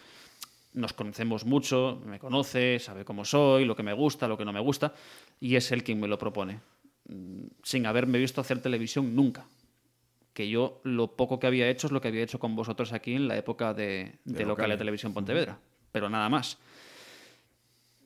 nos 0.75 0.93
conocemos 0.93 1.45
mucho, 1.45 2.01
me 2.07 2.19
conoce, 2.19 2.79
sabe 2.79 3.05
cómo 3.05 3.25
soy, 3.25 3.65
lo 3.65 3.77
que 3.77 3.83
me 3.83 3.93
gusta, 3.93 4.29
lo 4.29 4.39
que 4.39 4.45
no 4.45 4.53
me 4.53 4.61
gusta, 4.61 4.95
y 5.41 5.57
es 5.57 5.71
él 5.73 5.85
quien 5.85 6.01
me 6.01 6.09
lo 6.09 6.19
propone. 6.19 6.61
Mm, 7.09 7.47
sin 7.63 7.87
haberme 7.87 8.19
visto 8.19 8.41
hacer 8.41 8.61
televisión 8.61 9.15
nunca 9.15 9.47
que 10.33 10.49
yo 10.49 10.81
lo 10.85 11.17
poco 11.17 11.39
que 11.39 11.47
había 11.47 11.69
hecho 11.69 11.87
es 11.87 11.93
lo 11.93 12.01
que 12.01 12.09
había 12.09 12.23
hecho 12.23 12.39
con 12.39 12.57
vosotros 12.57 12.93
aquí 12.93 13.15
en 13.15 13.29
la 13.29 13.37
época 13.37 13.75
de, 13.75 14.19
de, 14.25 14.39
de 14.39 14.45
local 14.47 14.71
de 14.71 14.77
televisión 14.77 15.13
Pontevedra, 15.13 15.59
pero 15.91 16.09
nada 16.09 16.29
más. 16.29 16.59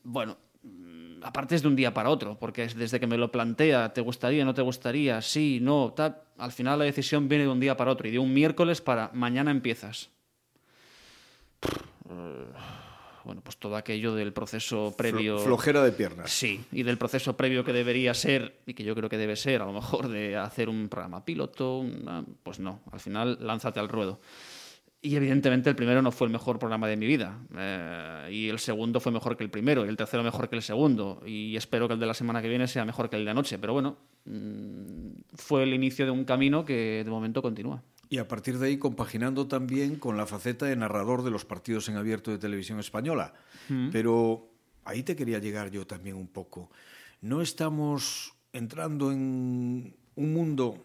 Bueno, 0.02 0.37
mm, 0.62 1.23
aparte 1.23 1.54
es 1.54 1.62
de 1.62 1.68
un 1.68 1.76
día 1.76 1.94
para 1.94 2.11
otro, 2.11 2.38
porque 2.38 2.64
es 2.64 2.75
desde 2.75 2.99
que 2.99 3.06
me 3.06 3.16
lo 3.16 3.30
plantea, 3.30 3.92
¿te 3.92 4.00
gustaría, 4.00 4.44
no 4.44 4.54
te 4.54 4.62
gustaría? 4.62 5.23
Sí, 5.23 5.58
no, 5.62 5.92
tal. 5.94 6.23
Al 6.38 6.52
final 6.52 6.78
la 6.80 6.85
decisión 6.85 7.28
viene 7.28 7.44
de 7.44 7.50
un 7.50 7.61
día 7.61 7.76
para 7.76 7.92
otro 7.92 8.08
y 8.08 8.11
de 8.11 8.18
un 8.18 8.32
miércoles 8.32 8.80
para 8.80 9.11
mañana 9.14 9.50
empiezas. 9.50 10.11
Bueno, 13.25 13.40
pues 13.42 13.56
todo 13.56 13.75
aquello 13.75 14.14
del 14.14 14.32
proceso 14.32 14.94
previo. 14.96 15.40
Flojera 15.40 15.82
de 15.82 15.90
piernas. 15.90 16.30
Sí, 16.30 16.64
y 16.70 16.84
del 16.84 16.96
proceso 16.96 17.36
previo 17.36 17.64
que 17.64 17.72
debería 17.72 18.14
ser, 18.14 18.60
y 18.66 18.75
que 18.75 18.84
yo 18.84 18.94
creo 18.94 19.08
que 19.08 19.18
debe 19.18 19.34
ser, 19.34 19.62
a 19.62 19.66
lo 19.66 19.72
mejor, 19.72 20.08
de 20.08 20.36
hacer 20.36 20.68
un 20.68 20.88
programa 20.88 21.25
piloto, 21.25 21.78
una... 21.78 22.25
pues 22.44 22.60
no, 22.60 22.82
al 22.92 23.00
final 23.00 23.38
lánzate 23.40 23.80
al 23.80 23.88
ruedo. 23.88 24.20
Y 25.03 25.15
evidentemente 25.15 25.71
el 25.71 25.76
primero 25.76 26.03
no 26.03 26.11
fue 26.11 26.26
el 26.26 26.33
mejor 26.33 26.59
programa 26.59 26.88
de 26.88 26.97
mi 26.97 27.07
vida. 27.07 27.38
Eh, 27.57 28.29
y 28.33 28.49
el 28.49 28.59
segundo 28.59 28.99
fue 28.99 29.12
mejor 29.12 29.37
que 29.37 29.45
el 29.45 29.50
primero. 29.50 29.85
Y 29.85 29.88
el 29.88 29.97
tercero 29.97 30.23
mejor 30.23 30.49
que 30.49 30.57
el 30.57 30.62
segundo. 30.62 31.23
Y 31.25 31.57
espero 31.57 31.87
que 31.87 31.95
el 31.95 32.00
de 32.00 32.07
la 32.07 32.15
semana 32.15 32.43
que 32.43 32.49
viene 32.49 32.67
sea 32.67 32.85
mejor 32.85 33.09
que 33.09 33.17
el 33.17 33.25
de 33.25 33.31
anoche. 33.31 33.59
Pero 33.59 33.73
bueno, 33.73 33.99
mmm, 34.25 35.11
fue 35.35 35.62
el 35.62 35.75
inicio 35.75 36.07
de 36.07 36.11
un 36.11 36.25
camino 36.25 36.65
que 36.65 37.03
de 37.05 37.11
momento 37.11 37.43
continúa. 37.43 37.83
Y 38.09 38.19
a 38.19 38.26
partir 38.26 38.59
de 38.59 38.69
ahí 38.69 38.79
compaginando 38.79 39.47
también 39.47 39.97
con 39.97 40.17
la 40.17 40.26
faceta 40.26 40.67
de 40.67 40.76
narrador 40.76 41.23
de 41.23 41.31
los 41.31 41.45
partidos 41.45 41.88
en 41.88 41.97
abierto 41.97 42.31
de 42.31 42.38
televisión 42.38 42.81
española. 42.81 43.35
Mm. 43.69 43.91
Pero 43.91 44.49
ahí 44.85 45.03
te 45.03 45.15
quería 45.15 45.38
llegar 45.38 45.71
yo 45.71 45.87
también 45.87 46.17
un 46.17 46.29
poco. 46.29 46.71
No 47.21 47.43
estamos 47.43 48.35
entrando 48.53 49.12
en 49.12 49.95
un 50.15 50.33
mundo 50.33 50.83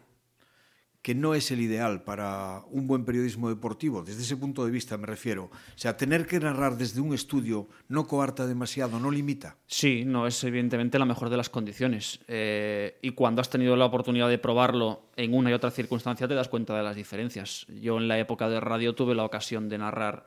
que 1.02 1.16
no 1.16 1.34
es 1.34 1.50
el 1.50 1.60
ideal 1.60 2.02
para 2.04 2.62
un 2.70 2.86
buen 2.86 3.04
periodismo 3.04 3.48
deportivo, 3.48 4.04
desde 4.04 4.22
ese 4.22 4.36
punto 4.36 4.64
de 4.64 4.70
vista 4.70 4.96
me 4.96 5.06
refiero. 5.06 5.44
O 5.44 5.50
sea, 5.78 5.96
tener 5.96 6.26
que 6.26 6.38
narrar 6.38 6.76
desde 6.76 7.00
un 7.00 7.12
estudio 7.12 7.68
no 7.88 8.06
coarta 8.06 8.46
demasiado, 8.46 9.00
no 9.00 9.10
limita. 9.10 9.56
Sí, 9.66 10.04
no 10.06 10.28
es 10.28 10.42
evidentemente 10.44 11.00
la 11.00 11.04
mejor 11.04 11.28
de 11.28 11.36
las 11.36 11.50
condiciones. 11.50 12.20
Eh, 12.28 12.98
y 13.02 13.10
cuando 13.10 13.40
has 13.40 13.50
tenido 13.50 13.74
la 13.74 13.84
oportunidad 13.84 14.28
de 14.28 14.38
probarlo 14.38 15.10
en 15.16 15.34
una 15.34 15.50
y 15.50 15.54
otra 15.54 15.72
circunstancia, 15.72 16.28
te 16.28 16.34
das 16.34 16.48
cuenta 16.48 16.76
de 16.76 16.84
las 16.84 16.94
diferencias. 16.94 17.66
Yo 17.80 17.98
en 17.98 18.06
la 18.06 18.18
época 18.20 18.48
de 18.48 18.60
radio 18.60 18.94
tuve 18.94 19.16
la 19.16 19.24
ocasión 19.24 19.68
de 19.68 19.78
narrar 19.78 20.26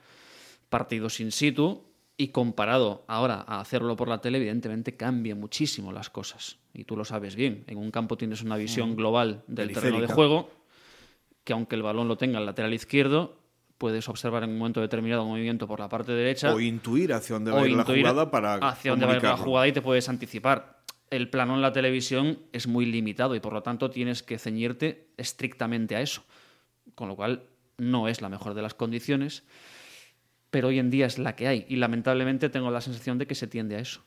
partidos 0.67 1.22
in 1.22 1.32
situ 1.32 1.84
y 2.17 2.29
comparado 2.29 3.05
ahora 3.08 3.46
a 3.48 3.62
hacerlo 3.62 3.96
por 3.96 4.10
la 4.10 4.20
tele, 4.20 4.38
evidentemente 4.38 4.98
cambia 4.98 5.36
muchísimo 5.36 5.94
las 5.94 6.10
cosas. 6.10 6.58
Y 6.74 6.84
tú 6.84 6.98
lo 6.98 7.05
sabes 7.05 7.36
bien. 7.36 7.63
En 7.67 7.77
un 7.77 7.91
campo 7.91 8.17
tienes 8.17 8.41
una 8.41 8.58
visión 8.58 8.96
global 8.98 9.44
del 9.48 9.72
terreno 9.72 10.01
de 10.01 10.08
juego 10.08 10.49
que 11.45 11.53
aunque 11.53 11.75
el 11.75 11.84
balón 11.84 12.10
lo 12.10 12.17
tenga 12.17 12.39
el 12.39 12.45
lateral 12.45 12.73
izquierdo, 12.73 13.39
puedes 13.77 14.10
observar 14.10 14.43
en 14.43 14.49
un 14.49 14.58
momento 14.58 14.81
determinado 14.81 15.23
un 15.23 15.29
movimiento 15.29 15.67
por 15.67 15.79
la 15.79 15.88
parte 15.88 16.12
derecha. 16.12 16.53
O 16.53 16.60
intuir 16.60 17.13
hacia 17.13 17.36
dónde 17.36 17.51
va 17.51 17.62
a 17.62 17.67
ir 17.67 17.77
la 17.77 17.86
jugada 17.86 18.31
para. 18.31 18.55
Hacia 18.55 18.91
dónde 18.91 19.05
va 19.05 19.13
a 19.13 19.15
ir 19.17 19.23
la 19.23 19.38
jugada 19.38 19.67
y 19.67 19.71
te 19.71 19.81
puedes 19.81 20.10
anticipar. 20.10 20.81
El 21.12 21.29
plano 21.29 21.53
en 21.53 21.62
la 21.62 21.71
televisión 21.71 22.39
es 22.51 22.67
muy 22.67 22.86
limitado 22.88 23.36
y 23.36 23.39
por 23.39 23.53
lo 23.53 23.62
tanto 23.62 23.91
tienes 23.91 24.23
que 24.23 24.39
ceñirte 24.39 25.08
estrictamente 25.17 25.95
a 25.95 26.01
eso. 26.01 26.23
Con 26.95 27.08
lo 27.08 27.15
cual 27.15 27.43
no 27.77 28.08
es 28.08 28.21
la 28.21 28.29
mejor 28.29 28.55
de 28.55 28.63
las 28.63 28.73
condiciones, 28.73 29.43
pero 30.49 30.69
hoy 30.69 30.79
en 30.79 30.89
día 30.89 31.05
es 31.05 31.19
la 31.19 31.36
que 31.36 31.47
hay 31.47 31.65
y 31.69 31.75
lamentablemente 31.75 32.49
tengo 32.49 32.71
la 32.71 32.81
sensación 32.81 33.19
de 33.19 33.27
que 33.27 33.36
se 33.36 33.45
tiende 33.45 33.75
a 33.75 33.79
eso. 33.79 34.01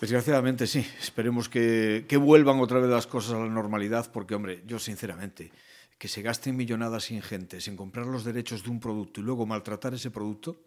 Desgraciadamente 0.00 0.66
sí, 0.66 0.86
esperemos 1.00 1.48
que, 1.48 2.04
que 2.06 2.18
vuelvan 2.18 2.60
otra 2.60 2.78
vez 2.78 2.90
las 2.90 3.06
cosas 3.06 3.32
a 3.32 3.38
la 3.38 3.48
normalidad 3.48 4.12
porque, 4.12 4.34
hombre, 4.34 4.62
yo 4.66 4.78
sinceramente 4.78 5.50
que 5.98 6.08
se 6.08 6.22
gasten 6.22 6.56
millonadas 6.56 7.10
ingentes 7.10 7.68
en 7.68 7.76
comprar 7.76 8.06
los 8.06 8.24
derechos 8.24 8.62
de 8.62 8.70
un 8.70 8.80
producto 8.80 9.20
y 9.20 9.24
luego 9.24 9.46
maltratar 9.46 9.94
ese 9.94 10.10
producto, 10.10 10.60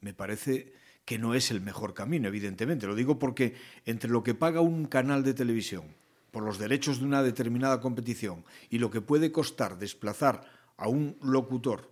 me 0.00 0.14
parece 0.14 0.72
que 1.04 1.18
no 1.18 1.34
es 1.34 1.50
el 1.50 1.60
mejor 1.60 1.94
camino, 1.94 2.28
evidentemente. 2.28 2.86
Lo 2.86 2.94
digo 2.94 3.18
porque 3.18 3.54
entre 3.84 4.10
lo 4.10 4.22
que 4.22 4.34
paga 4.34 4.60
un 4.60 4.86
canal 4.86 5.22
de 5.22 5.34
televisión 5.34 5.84
por 6.30 6.42
los 6.42 6.58
derechos 6.58 7.00
de 7.00 7.06
una 7.06 7.22
determinada 7.22 7.80
competición 7.80 8.44
y 8.70 8.78
lo 8.78 8.90
que 8.90 9.00
puede 9.00 9.32
costar 9.32 9.78
desplazar 9.78 10.44
a 10.76 10.88
un 10.88 11.16
locutor 11.22 11.90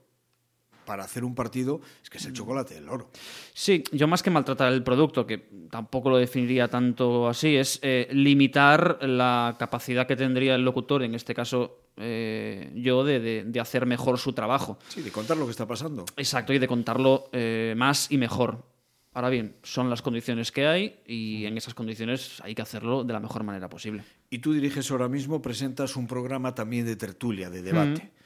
para 0.85 1.05
hacer 1.05 1.25
un 1.25 1.35
partido 1.35 1.81
es 2.03 2.09
que 2.09 2.19
es 2.19 2.27
el 2.27 2.33
chocolate 2.33 2.75
del 2.75 2.88
oro. 2.88 3.11
Sí, 3.53 3.83
yo 3.92 4.07
más 4.07 4.23
que 4.23 4.31
maltratar 4.31 4.73
el 4.73 4.83
producto, 4.83 5.27
que 5.27 5.49
tampoco 5.71 6.11
lo 6.11 6.16
definiría 6.16 6.69
tanto 6.69 7.29
así, 7.29 7.57
es 7.57 7.81
eh, 7.83 8.09
limitar 8.12 8.99
la 9.03 9.57
capacidad 9.59 10.07
que 10.07 10.14
tendría 10.14 10.55
el 10.55 10.64
locutor, 10.64 11.03
en 11.03 11.14
este 11.14 11.35
caso 11.35 11.86
eh, 11.97 12.71
yo 12.75 13.05
de, 13.05 13.21
de, 13.21 13.45
de, 13.45 13.61
hacer 13.61 13.87
mejor 13.87 14.19
su 14.19 14.33
trabajo. 14.33 14.79
Sí, 14.89 15.03
de 15.03 15.11
contar 15.11 15.37
lo 15.37 15.47
que 15.47 15.51
está 15.51 15.67
pasando. 15.67 16.05
Exacto, 16.17 16.53
y 16.53 16.59
de 16.59 16.69
contarlo 16.69 17.29
eh, 17.33 17.75
más 17.77 18.11
y 18.11 18.19
mejor. 18.19 18.65
Ahora 19.15 19.31
bien, 19.31 19.57
son 19.63 19.89
las 19.89 20.03
condiciones 20.03 20.53
que 20.53 20.67
hay 20.67 21.01
y 21.07 21.47
en 21.47 21.57
esas 21.57 21.73
condiciones 21.73 22.39
hay 22.43 22.55
que 22.55 22.61
hacerlo 22.61 23.03
de 23.03 23.15
la 23.15 23.21
mejor 23.21 23.45
manera 23.45 23.67
posible. 23.71 24.05
Y 24.29 24.41
tú 24.41 24.53
diriges 24.53 24.91
ahora 24.91 25.09
mismo, 25.09 25.41
presentas 25.41 25.97
un 25.97 26.07
programa 26.07 26.55
también 26.55 26.85
de 26.85 26.97
tertulia, 26.97 27.49
de 27.49 27.63
debate. 27.63 28.03
Mm. 28.03 28.17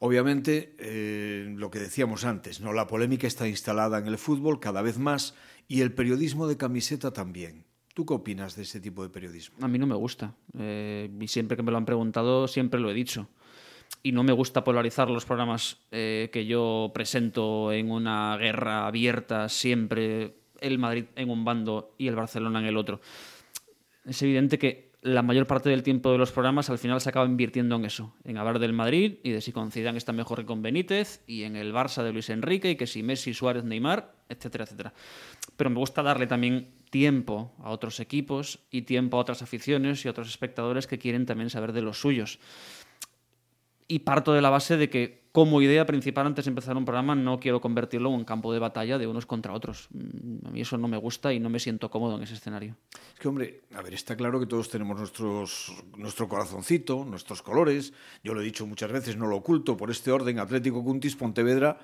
Obviamente, 0.00 0.74
eh, 0.80 1.54
lo 1.56 1.70
que 1.70 1.78
decíamos 1.78 2.24
antes, 2.24 2.60
¿no? 2.60 2.72
la 2.72 2.88
polémica 2.88 3.28
está 3.28 3.46
instalada 3.46 3.98
en 3.98 4.08
el 4.08 4.18
fútbol 4.18 4.58
cada 4.58 4.82
vez 4.82 4.98
más 4.98 5.34
y 5.68 5.82
el 5.82 5.92
periodismo 5.92 6.48
de 6.48 6.56
camiseta 6.56 7.12
también. 7.12 7.64
¿Tú 7.94 8.06
qué 8.06 8.14
opinas 8.14 8.54
de 8.56 8.62
ese 8.62 8.80
tipo 8.80 9.02
de 9.02 9.08
periodismo? 9.08 9.56
A 9.60 9.68
mí 9.68 9.78
no 9.78 9.86
me 9.86 9.96
gusta. 9.96 10.34
Eh, 10.58 11.10
y 11.20 11.28
siempre 11.28 11.56
que 11.56 11.62
me 11.62 11.72
lo 11.72 11.76
han 11.76 11.84
preguntado, 11.84 12.46
siempre 12.46 12.80
lo 12.80 12.90
he 12.90 12.94
dicho. 12.94 13.28
Y 14.02 14.12
no 14.12 14.22
me 14.22 14.32
gusta 14.32 14.62
polarizar 14.62 15.10
los 15.10 15.24
programas 15.24 15.78
eh, 15.90 16.30
que 16.32 16.46
yo 16.46 16.92
presento 16.94 17.72
en 17.72 17.90
una 17.90 18.36
guerra 18.36 18.86
abierta, 18.86 19.48
siempre 19.48 20.36
el 20.60 20.78
Madrid 20.78 21.06
en 21.16 21.30
un 21.30 21.44
bando 21.44 21.94
y 21.98 22.06
el 22.08 22.14
Barcelona 22.14 22.60
en 22.60 22.66
el 22.66 22.76
otro. 22.76 23.00
Es 24.04 24.22
evidente 24.22 24.58
que 24.58 24.89
la 25.02 25.22
mayor 25.22 25.46
parte 25.46 25.70
del 25.70 25.82
tiempo 25.82 26.12
de 26.12 26.18
los 26.18 26.30
programas 26.30 26.68
al 26.68 26.78
final 26.78 27.00
se 27.00 27.08
acaba 27.08 27.24
invirtiendo 27.24 27.76
en 27.76 27.86
eso, 27.86 28.14
en 28.24 28.36
hablar 28.36 28.58
del 28.58 28.74
Madrid 28.74 29.18
y 29.22 29.30
de 29.30 29.40
si 29.40 29.50
con 29.50 29.70
Zidane 29.72 29.96
está 29.96 30.12
mejor 30.12 30.38
que 30.38 30.46
con 30.46 30.60
Benítez 30.60 31.22
y 31.26 31.44
en 31.44 31.56
el 31.56 31.72
Barça 31.72 32.02
de 32.02 32.12
Luis 32.12 32.28
Enrique 32.28 32.70
y 32.70 32.76
que 32.76 32.86
si 32.86 33.02
Messi, 33.02 33.32
Suárez, 33.32 33.64
Neymar, 33.64 34.14
etcétera, 34.28 34.64
etcétera. 34.64 34.92
Pero 35.56 35.70
me 35.70 35.76
gusta 35.76 36.02
darle 36.02 36.26
también 36.26 36.74
tiempo 36.90 37.54
a 37.62 37.70
otros 37.70 37.98
equipos 38.00 38.60
y 38.70 38.82
tiempo 38.82 39.16
a 39.16 39.20
otras 39.20 39.40
aficiones 39.40 40.04
y 40.04 40.08
a 40.08 40.10
otros 40.10 40.28
espectadores 40.28 40.86
que 40.86 40.98
quieren 40.98 41.24
también 41.24 41.48
saber 41.48 41.72
de 41.72 41.82
los 41.82 42.00
suyos. 42.00 42.38
Y 43.88 44.00
parto 44.00 44.34
de 44.34 44.42
la 44.42 44.50
base 44.50 44.76
de 44.76 44.90
que 44.90 45.19
como 45.32 45.62
idea 45.62 45.86
principal 45.86 46.26
antes 46.26 46.44
de 46.44 46.48
empezar 46.48 46.76
un 46.76 46.84
programa 46.84 47.14
no 47.14 47.38
quiero 47.38 47.60
convertirlo 47.60 48.08
en 48.08 48.16
un 48.16 48.24
campo 48.24 48.52
de 48.52 48.58
batalla 48.58 48.98
de 48.98 49.06
unos 49.06 49.26
contra 49.26 49.52
otros. 49.52 49.88
Mm, 49.92 50.46
a 50.46 50.50
mí 50.50 50.60
eso 50.60 50.76
no 50.76 50.88
me 50.88 50.96
gusta 50.96 51.32
y 51.32 51.38
no 51.38 51.48
me 51.50 51.60
siento 51.60 51.90
cómodo 51.90 52.16
en 52.16 52.24
ese 52.24 52.34
escenario. 52.34 52.76
Es 53.14 53.20
que, 53.20 53.28
hombre, 53.28 53.62
a 53.74 53.82
ver, 53.82 53.94
está 53.94 54.16
claro 54.16 54.40
que 54.40 54.46
todos 54.46 54.68
tenemos 54.68 54.98
nuestros, 54.98 55.72
nuestro 55.96 56.28
corazoncito, 56.28 57.04
nuestros 57.04 57.42
colores. 57.42 57.92
Yo 58.24 58.34
lo 58.34 58.40
he 58.40 58.44
dicho 58.44 58.66
muchas 58.66 58.90
veces, 58.90 59.16
no 59.16 59.26
lo 59.26 59.36
oculto, 59.36 59.76
por 59.76 59.90
este 59.90 60.10
orden, 60.10 60.38
Atlético 60.38 60.82
Cuntis, 60.82 61.14
Pontevedra 61.14 61.78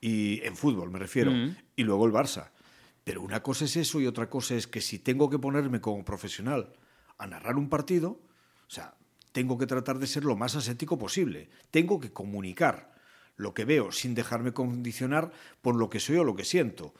y 0.00 0.40
en 0.42 0.56
fútbol 0.56 0.90
me 0.90 0.98
refiero. 0.98 1.30
Mm. 1.30 1.56
Y 1.76 1.84
luego 1.84 2.06
el 2.06 2.12
Barça. 2.12 2.50
Pero 3.04 3.22
una 3.22 3.42
cosa 3.42 3.64
es 3.64 3.76
eso 3.76 4.00
y 4.00 4.06
otra 4.06 4.28
cosa 4.28 4.54
es 4.54 4.66
que 4.66 4.80
si 4.80 4.98
tengo 4.98 5.30
que 5.30 5.38
ponerme 5.38 5.80
como 5.80 6.04
profesional 6.04 6.72
a 7.16 7.26
narrar 7.26 7.56
un 7.56 7.68
partido, 7.68 8.10
o 8.10 8.70
sea, 8.70 8.94
tengo 9.32 9.58
que 9.58 9.66
tratar 9.66 9.98
de 9.98 10.06
ser 10.06 10.24
lo 10.24 10.36
más 10.36 10.56
ascético 10.56 10.98
posible. 10.98 11.48
Tengo 11.70 12.00
que 12.00 12.12
comunicar 12.12 12.94
lo 13.36 13.54
que 13.54 13.64
veo 13.64 13.92
sin 13.92 14.14
dejarme 14.14 14.52
condicionar 14.52 15.32
por 15.62 15.74
lo 15.74 15.88
que 15.88 16.00
soy 16.00 16.16
o 16.16 16.24
lo 16.24 16.36
que 16.36 16.44
siento. 16.44 16.94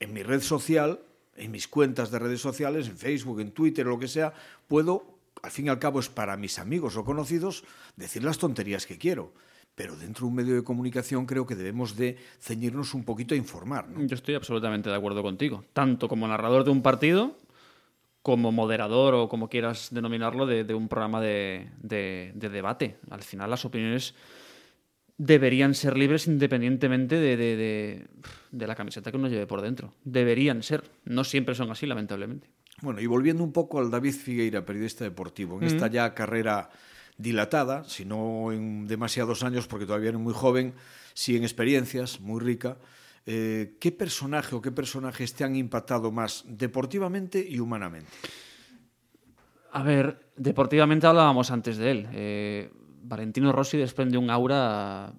En 0.00 0.12
mi 0.12 0.22
red 0.22 0.40
social, 0.40 1.00
en 1.36 1.50
mis 1.50 1.68
cuentas 1.68 2.10
de 2.10 2.18
redes 2.18 2.40
sociales, 2.40 2.88
en 2.88 2.96
Facebook, 2.96 3.40
en 3.40 3.52
Twitter 3.52 3.86
lo 3.86 3.98
que 3.98 4.08
sea, 4.08 4.32
puedo, 4.66 5.18
al 5.42 5.50
fin 5.50 5.66
y 5.66 5.68
al 5.68 5.78
cabo 5.78 6.00
es 6.00 6.08
para 6.08 6.36
mis 6.36 6.58
amigos 6.58 6.96
o 6.96 7.04
conocidos, 7.04 7.64
decir 7.96 8.24
las 8.24 8.38
tonterías 8.38 8.86
que 8.86 8.98
quiero. 8.98 9.32
Pero 9.74 9.94
dentro 9.94 10.26
de 10.26 10.30
un 10.30 10.34
medio 10.34 10.54
de 10.56 10.64
comunicación 10.64 11.26
creo 11.26 11.46
que 11.46 11.54
debemos 11.54 11.96
de 11.96 12.16
ceñirnos 12.40 12.94
un 12.94 13.04
poquito 13.04 13.34
a 13.34 13.38
informar. 13.38 13.86
Yo 13.96 14.16
estoy 14.16 14.34
absolutamente 14.34 14.90
de 14.90 14.96
acuerdo 14.96 15.22
contigo. 15.22 15.64
Tanto 15.72 16.08
como 16.08 16.26
narrador 16.26 16.64
de 16.64 16.70
un 16.70 16.82
partido 16.82 17.36
como 18.22 18.52
moderador 18.52 19.14
o 19.14 19.28
como 19.28 19.48
quieras 19.48 19.88
denominarlo 19.90 20.46
de, 20.46 20.64
de 20.64 20.74
un 20.74 20.88
programa 20.88 21.20
de, 21.20 21.70
de, 21.80 22.32
de, 22.34 22.48
debate. 22.48 22.98
Al 23.10 23.22
final 23.22 23.50
las 23.50 23.64
opiniones 23.64 24.14
deberían 25.18 25.74
ser 25.74 25.96
libres 25.96 26.26
independientemente 26.26 27.16
de, 27.16 28.06
la 28.52 28.74
camiseta 28.74 29.10
que 29.10 29.16
uno 29.16 29.28
lleve 29.28 29.46
por 29.46 29.60
dentro. 29.60 29.92
Deberían 30.04 30.62
ser. 30.62 30.84
No 31.04 31.24
siempre 31.24 31.54
son 31.54 31.70
así, 31.70 31.86
lamentablemente. 31.86 32.48
Bueno, 32.80 33.00
y 33.00 33.06
volviendo 33.06 33.42
un 33.42 33.52
poco 33.52 33.80
al 33.80 33.90
David 33.90 34.12
Figueira, 34.14 34.64
periodista 34.64 35.04
deportivo, 35.04 35.60
en 35.60 35.66
esta 35.66 35.88
ya 35.88 36.14
carrera 36.14 36.70
dilatada, 37.16 37.82
si 37.82 38.04
no 38.04 38.52
en 38.52 38.86
demasiados 38.86 39.42
años, 39.42 39.66
porque 39.66 39.86
todavía 39.86 40.10
es 40.10 40.16
muy 40.16 40.32
joven, 40.32 40.74
sí 41.14 41.36
en 41.36 41.42
experiencias, 41.42 42.20
muy 42.20 42.40
rica, 42.40 42.78
eh, 43.30 43.76
¿qué 43.78 43.92
personaje 43.92 44.56
o 44.56 44.62
qué 44.62 44.72
personajes 44.72 45.34
te 45.34 45.44
han 45.44 45.54
impactado 45.54 46.10
más 46.10 46.46
deportivamente 46.48 47.44
y 47.46 47.60
humanamente? 47.60 48.08
A 49.70 49.82
ver, 49.82 50.30
deportivamente 50.34 51.06
hablábamos 51.06 51.50
antes 51.50 51.76
de 51.76 51.90
él. 51.90 52.08
Eh, 52.14 52.70
Valentino 53.02 53.52
Rossi 53.52 53.76
desprende 53.76 54.16
un 54.16 54.30
aura 54.30 55.12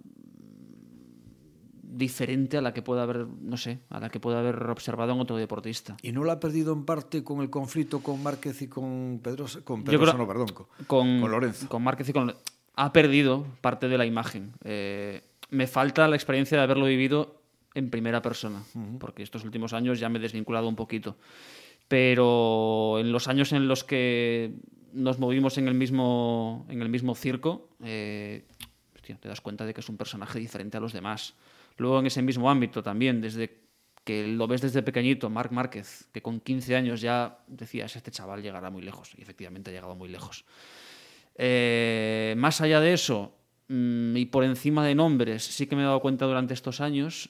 diferente 1.84 2.58
a 2.58 2.62
la 2.62 2.74
que 2.74 2.82
pueda 2.82 3.04
haber, 3.04 3.28
no 3.28 3.58
sé, 3.58 3.78
a 3.90 4.00
la 4.00 4.10
que 4.10 4.20
pueda 4.20 4.40
haber 4.40 4.56
observado 4.72 5.14
en 5.14 5.20
otro 5.20 5.38
deportista. 5.38 5.96
¿Y 6.02 6.12
no 6.12 6.24
lo 6.24 6.32
ha 6.32 6.40
perdido 6.40 6.74
en 6.74 6.86
parte 6.86 7.24
con 7.24 7.42
el 7.42 7.52
conflicto 7.52 8.00
con 8.00 8.24
Márquez 8.24 8.60
y 8.64 8.68
con 8.68 9.20
Pedrosa, 9.22 9.62
con 9.62 9.84
Pedrosa, 9.84 10.18
no, 10.18 10.28
perdón, 10.28 10.48
con, 10.48 10.66
con, 10.88 11.22
con, 11.22 11.30
Lorenzo? 11.30 11.70
Con 11.70 11.84
Márquez 11.84 12.10
y 12.10 12.14
con 12.14 12.34
ha 12.76 12.92
perdido 12.92 13.46
parte 13.62 13.88
de 13.88 14.00
la 14.00 14.08
imagen. 14.08 14.54
Eh, 14.64 15.22
me 15.52 15.68
falta 15.68 16.08
la 16.08 16.16
experiencia 16.16 16.58
de 16.58 16.64
haberlo 16.64 16.86
vivido 16.86 17.39
en 17.80 17.90
primera 17.90 18.22
persona, 18.22 18.64
porque 19.00 19.24
estos 19.24 19.44
últimos 19.44 19.74
años 19.74 20.00
ya 20.00 20.10
me 20.10 20.20
he 20.20 20.22
desvinculado 20.22 20.68
un 20.68 20.76
poquito. 20.76 21.18
Pero 21.88 22.98
en 23.00 23.12
los 23.12 23.28
años 23.28 23.52
en 23.52 23.68
los 23.68 23.84
que 23.84 24.54
nos 24.94 25.20
movimos 25.20 25.58
en 25.58 25.68
el 25.68 25.74
mismo, 25.74 26.66
en 26.70 26.82
el 26.82 26.90
mismo 26.90 27.16
circo, 27.16 27.70
eh, 27.84 28.46
te 29.02 29.28
das 29.28 29.42
cuenta 29.42 29.66
de 29.66 29.74
que 29.74 29.82
es 29.82 29.90
un 29.90 29.98
personaje 29.98 30.40
diferente 30.40 30.78
a 30.78 30.80
los 30.80 30.94
demás. 30.94 31.34
Luego 31.78 32.00
en 32.00 32.06
ese 32.06 32.22
mismo 32.22 32.50
ámbito 32.50 32.84
también, 32.84 33.22
desde 33.22 33.62
que 34.04 34.28
lo 34.28 34.48
ves 34.48 34.62
desde 34.62 34.84
pequeñito, 34.84 35.30
Marc 35.30 35.52
Márquez, 35.52 36.08
que 36.12 36.22
con 36.22 36.40
15 36.40 36.76
años 36.76 37.02
ya 37.02 37.40
decías, 37.48 37.96
este 37.96 38.12
chaval 38.12 38.42
llegará 38.42 38.70
muy 38.70 38.82
lejos, 38.82 39.12
y 39.18 39.22
efectivamente 39.22 39.72
ha 39.72 39.74
llegado 39.74 39.96
muy 39.96 40.10
lejos. 40.10 40.46
Eh, 41.36 42.34
más 42.38 42.62
allá 42.62 42.80
de 42.82 42.94
eso, 42.94 43.34
mm, 43.68 44.18
y 44.18 44.26
por 44.26 44.44
encima 44.44 44.86
de 44.86 44.96
nombres, 44.96 45.44
sí 45.44 45.68
que 45.68 45.76
me 45.76 45.84
he 45.84 45.86
dado 45.86 46.02
cuenta 46.02 46.26
durante 46.26 46.54
estos 46.54 46.82
años 46.82 47.30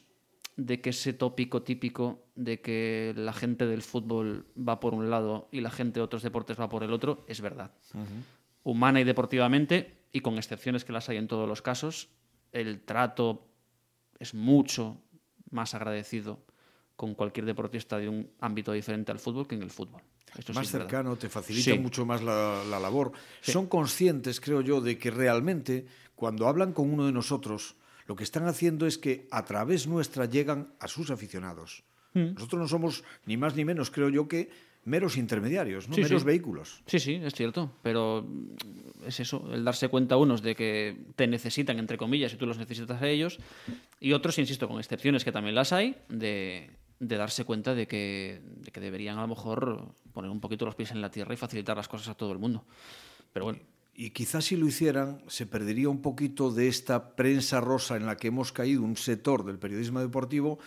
de 0.59 0.81
que 0.81 0.89
ese 0.89 1.13
tópico 1.13 1.63
típico 1.63 2.25
de 2.35 2.59
que 2.59 3.13
la 3.15 3.31
gente 3.31 3.65
del 3.65 3.81
fútbol 3.81 4.45
va 4.57 4.79
por 4.81 4.93
un 4.93 5.09
lado 5.09 5.47
y 5.51 5.61
la 5.61 5.71
gente 5.71 5.99
de 5.99 6.03
otros 6.03 6.21
deportes 6.21 6.59
va 6.59 6.67
por 6.67 6.83
el 6.83 6.91
otro 6.91 7.23
es 7.27 7.39
verdad. 7.39 7.71
Humana 8.63 8.99
y 8.99 9.05
deportivamente, 9.05 10.03
y 10.11 10.19
con 10.19 10.37
excepciones 10.37 10.83
que 10.83 10.91
las 10.91 11.07
hay 11.07 11.15
en 11.15 11.27
todos 11.27 11.47
los 11.47 11.61
casos, 11.61 12.09
el 12.51 12.81
trato 12.81 13.47
es 14.19 14.33
mucho 14.33 15.01
más 15.49 15.73
agradecido 15.73 16.45
con 16.97 17.15
cualquier 17.15 17.45
deportista 17.45 17.97
de 17.97 18.09
un 18.09 18.29
ámbito 18.41 18.73
diferente 18.73 19.13
al 19.13 19.19
fútbol 19.19 19.47
que 19.47 19.55
en 19.55 19.63
el 19.63 19.71
fútbol. 19.71 20.01
más 20.53 20.67
cercano, 20.67 21.15
te 21.15 21.29
facilita 21.29 21.73
mucho 21.75 22.05
más 22.05 22.21
la, 22.21 22.65
labor. 22.65 23.13
Son 23.39 23.67
conscientes, 23.67 24.41
creo 24.41 24.59
yo, 24.59 24.81
de 24.81 24.97
que 24.97 25.09
realmente 25.09 25.85
cuando 26.15 26.49
hablan 26.49 26.73
con 26.73 26.91
uno 26.93 27.05
de 27.05 27.13
nosotros, 27.13 27.77
lo 28.09 28.15
que 28.15 28.23
están 28.23 28.47
haciendo 28.47 28.87
es 28.87 28.97
que 28.97 29.27
a 29.29 29.45
través 29.45 29.85
nuestra 29.85 30.25
llegan 30.25 30.73
a 30.79 30.87
sus 30.87 31.11
aficionados. 31.11 31.83
Mm. 32.15 32.33
Nosotros 32.33 32.59
no 32.59 32.67
somos 32.67 33.03
ni 33.27 33.37
más 33.37 33.55
ni 33.55 33.65
menos, 33.65 33.91
creo 33.91 34.09
yo, 34.09 34.27
que 34.27 34.49
meros 34.83 35.15
intermediarios, 35.15 35.87
¿no? 35.87 35.95
meros 35.95 36.23
vehículos. 36.23 36.81
Sí, 36.87 36.97
sí, 36.97 37.21
es 37.23 37.35
cierto, 37.35 37.71
pero 37.83 38.27
es 39.05 39.19
eso, 39.19 39.47
el 39.53 39.63
darse 39.63 39.89
cuenta 39.89 40.17
unos 40.17 40.41
de 40.41 40.55
que 40.55 40.97
te 41.15 41.27
necesitan, 41.27 41.77
entre 41.77 41.99
comillas, 41.99 42.33
y 42.33 42.37
tú 42.37 42.47
los 42.47 42.57
necesitas 42.57 42.99
a 42.99 43.07
ellos, 43.07 43.37
y 43.99 44.13
otros, 44.13 44.39
insisto, 44.39 44.67
con 44.67 44.79
excepciones 44.79 45.23
que 45.23 45.31
también 45.31 45.53
las 45.53 45.71
hay, 45.71 45.95
de, 46.07 46.71
darse 46.97 47.45
cuenta 47.45 47.75
de 47.75 47.85
que, 47.85 48.41
de 48.43 48.71
que 48.71 48.79
deberían 48.79 49.19
a 49.19 49.21
lo 49.21 49.27
mejor 49.27 49.93
poner 50.13 50.31
un 50.31 50.39
poquito 50.39 50.65
los 50.65 50.73
pies 50.73 50.89
en 50.89 51.01
la 51.01 51.11
tierra 51.11 51.35
y 51.35 51.37
facilitar 51.37 51.77
las 51.77 51.87
cosas 51.87 52.07
a 52.07 52.15
todo 52.15 52.31
el 52.31 52.39
mundo. 52.39 52.65
Pero 53.31 53.45
bueno. 53.45 53.59
Y 54.01 54.11
quizás 54.11 54.45
si 54.45 54.55
lo 54.55 54.65
hicieran, 54.65 55.21
se 55.27 55.45
perdería 55.45 55.89
un 55.89 56.01
poquito 56.01 56.51
de 56.53 56.69
esta 56.69 57.17
prensa 57.17 57.59
rosa 57.59 57.97
en 57.97 58.05
la 58.05 58.15
que 58.15 58.29
hemos 58.29 58.53
caído, 58.53 58.81
un 58.81 58.95
sector 58.95 59.43
del 59.43 59.59
periodismo 59.59 59.99
deportivo. 59.99 60.57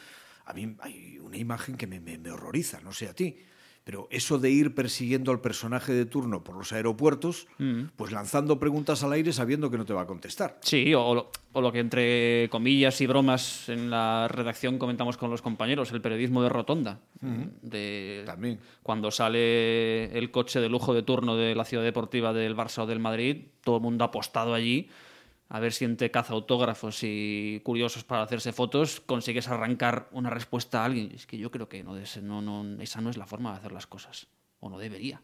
A 0.45 0.53
mí 0.53 0.77
hay 0.81 1.19
una 1.19 1.39
imagen 1.39 1.79
que 1.79 1.87
me, 1.87 1.99
me, 1.99 2.31
horroriza, 2.31 2.83
no 2.83 2.93
sé 2.93 3.09
a 3.09 3.15
ti. 3.15 3.39
Pero 3.85 4.07
eso 4.11 4.39
de 4.39 4.51
ir 4.51 4.75
persiguiendo 4.75 5.33
al 5.33 5.41
personaje 5.41 5.93
de 5.93 6.07
turno 6.07 6.45
por 6.45 6.57
los 6.57 6.73
aeropuertos, 6.73 7.49
mm. 7.59 7.85
pues 7.97 8.13
lanzando 8.13 8.59
preguntas 8.59 9.03
al 9.03 9.13
aire 9.13 9.33
sabiendo 9.33 9.71
que 9.71 9.79
no 9.79 9.85
te 9.85 9.93
va 9.93 10.03
a 10.03 10.07
contestar. 10.07 10.59
Sí, 10.63 10.95
o 10.95 11.15
lo, 11.15 11.31
o 11.53 11.61
lo, 11.61 11.73
que 11.73 11.81
entre 11.81 12.49
comillas 12.51 13.01
y 13.01 13.07
bromas 13.07 13.69
en 13.69 13.91
la 13.91 14.29
redacción 14.29 14.79
comentamos 14.79 15.17
con 15.17 15.31
los 15.31 15.43
compañeros, 15.43 15.91
el 15.93 16.01
periodismo 16.01 16.43
de 16.43 16.49
rotonda. 16.49 17.01
de 17.21 18.23
También. 18.25 18.61
Cuando 18.83 19.11
sale 19.11 20.17
el 20.17 20.31
coche 20.31 20.61
de 20.61 20.69
lujo 20.69 20.95
de 20.95 21.03
turno 21.03 21.37
de 21.37 21.55
la 21.55 21.65
ciudad 21.65 21.83
deportiva 21.83 22.33
del 22.33 22.57
Barça 22.57 22.83
o 22.83 22.87
del 22.87 23.01
Madrid, 23.01 23.47
todo 23.65 23.77
el 23.77 23.83
mundo 23.83 24.05
ha 24.05 24.09
apostado 24.09 24.55
allí 24.55 24.89
a 25.53 25.61
ver 25.61 25.75
si 25.75 25.85
entre 25.85 26.11
caza 26.11 26.33
autógrafos 26.33 27.01
y 27.03 27.61
curiosos 27.63 28.05
para 28.05 28.23
hacerse 28.23 28.55
fotos 28.55 29.03
consigues 29.05 29.49
arrancar 29.49 30.09
una 30.13 30.31
respuesta 30.31 30.81
a 30.81 30.87
alguien. 30.87 31.13
Es 31.15 31.27
que 31.27 31.37
yo 31.37 31.51
creo 31.51 31.69
que 31.69 31.85
no, 31.85 32.41
no, 32.41 32.81
esa 32.81 33.03
no 33.03 33.11
es 33.11 33.19
la 33.19 33.27
forma 33.27 33.51
de 33.51 33.59
hacer 33.59 33.71
las 33.71 33.87
cosas, 33.87 34.29
o 34.61 34.71
no 34.71 34.79
debería. 34.79 35.21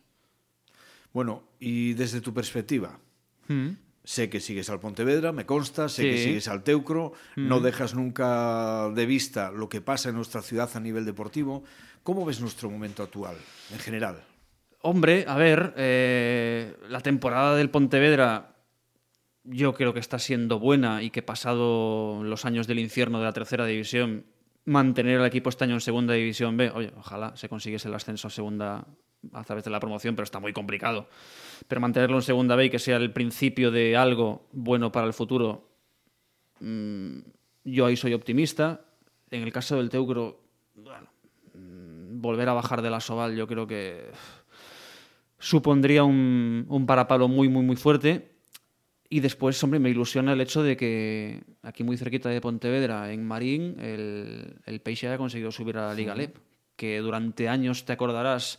Bueno, 1.15 1.45
y 1.59 1.95
desde 1.95 2.21
tu 2.21 2.35
perspectiva, 2.35 2.99
mm. 3.47 3.69
sé 4.05 4.29
que 4.29 4.41
sigues 4.41 4.69
al 4.69 4.81
Pontevedra, 4.81 5.33
me 5.33 5.47
consta, 5.47 5.89
sé 5.89 6.03
que 6.03 6.23
sigues 6.23 6.47
al 6.49 6.63
Teucro, 6.63 7.15
no 7.37 7.61
mm. 7.61 7.63
dejas 7.63 7.95
nunca 7.95 8.91
de 8.91 9.07
vista 9.07 9.51
lo 9.51 9.71
que 9.71 9.81
pasa 9.81 10.11
en 10.11 10.17
nuestra 10.17 10.43
ciudad 10.43 10.69
a 10.75 10.81
nivel 10.81 11.07
deportivo. 11.07 11.65
¿Cómo 12.03 12.27
ves 12.27 12.43
nuestro 12.43 12.69
momento 12.69 13.03
actual, 13.03 13.39
en 13.73 13.79
general? 13.79 14.23
Hombre, 14.83 15.25
a 15.27 15.39
ver, 15.39 15.73
eh, 15.79 16.77
la 16.91 17.01
temporada 17.01 17.57
del 17.57 17.71
Pontevedra 17.71 18.58
yo 19.51 19.75
creo 19.75 19.95
que 19.95 20.01
está 20.01 20.19
siendo 20.19 20.59
buena 20.59 21.03
y 21.03 21.11
que 21.11 21.23
pasado 21.23 22.23
los 22.23 22.45
años 22.45 22.67
del 22.67 22.79
infierno 22.79 23.19
de 23.19 23.25
la 23.25 23.33
tercera 23.33 23.65
división, 23.65 24.25
mantener 24.65 25.21
al 25.21 25.27
equipo 25.27 25.49
este 25.49 25.65
año 25.65 25.75
en 25.75 25.81
segunda 25.81 26.15
división 26.15 26.57
B, 26.57 26.71
oye, 26.71 26.93
ojalá 26.97 27.35
se 27.37 27.49
consiguiese 27.49 27.89
el 27.89 27.95
ascenso 27.95 28.29
a 28.29 28.31
segunda 28.31 28.87
a 29.33 29.45
través 29.45 29.65
de 29.65 29.71
la 29.71 29.81
promoción, 29.81 30.15
pero 30.15 30.25
está 30.25 30.39
muy 30.39 30.53
complicado. 30.53 31.09
Pero 31.67 31.81
mantenerlo 31.81 32.17
en 32.17 32.23
segunda 32.23 32.57
B 32.57 32.67
y 32.67 32.71
que 32.71 32.79
sea 32.79 32.97
el 32.99 33.13
principio 33.13 33.71
de 33.71 33.97
algo 33.97 34.47
bueno 34.53 34.93
para 34.93 35.07
el 35.07 35.15
futuro, 35.15 35.71
mm, 36.61 37.19
yo 37.65 37.87
ahí 37.87 37.97
soy 37.97 38.15
optimista. 38.15 38.83
En 39.31 39.43
el 39.43 39.53
caso 39.53 39.77
del 39.77 39.89
Teucro, 39.89 40.41
bueno, 40.75 41.09
mm, 41.55 42.21
volver 42.21 42.49
a 42.51 42.53
bajar 42.53 42.83
de 42.83 42.91
la 42.91 43.01
Soval 43.01 43.35
yo 43.35 43.47
creo 43.47 43.67
que 43.67 44.11
supondría 45.39 46.05
un, 46.05 46.67
un 46.69 46.87
parapalo 46.87 47.29
muy, 47.29 47.49
muy, 47.49 47.65
muy 47.65 47.77
fuerte 47.77 48.38
y 49.11 49.21
después, 49.21 49.63
hombre, 49.65 49.81
me 49.81 49.91
ilusiona 49.91 50.35
el 50.35 50.41
hecho 50.41 50.63
de 50.63 50.77
que 50.77 51.43
aquí 51.63 51.83
muy 51.83 51.97
cerquita 51.97 52.29
de 52.29 52.41
Pontevedra, 52.41 53.11
en 53.13 53.25
Marín, 53.27 53.77
el, 53.81 54.57
el 54.67 54.81
Peixe 54.81 55.09
haya 55.09 55.17
conseguido 55.17 55.51
subir 55.51 55.79
a 55.79 55.89
la 55.89 55.95
Liga 55.95 56.15
LEP, 56.15 56.37
que 56.77 56.99
durante 56.99 57.49
años, 57.49 57.85
te 57.87 57.93
acordarás, 57.93 58.59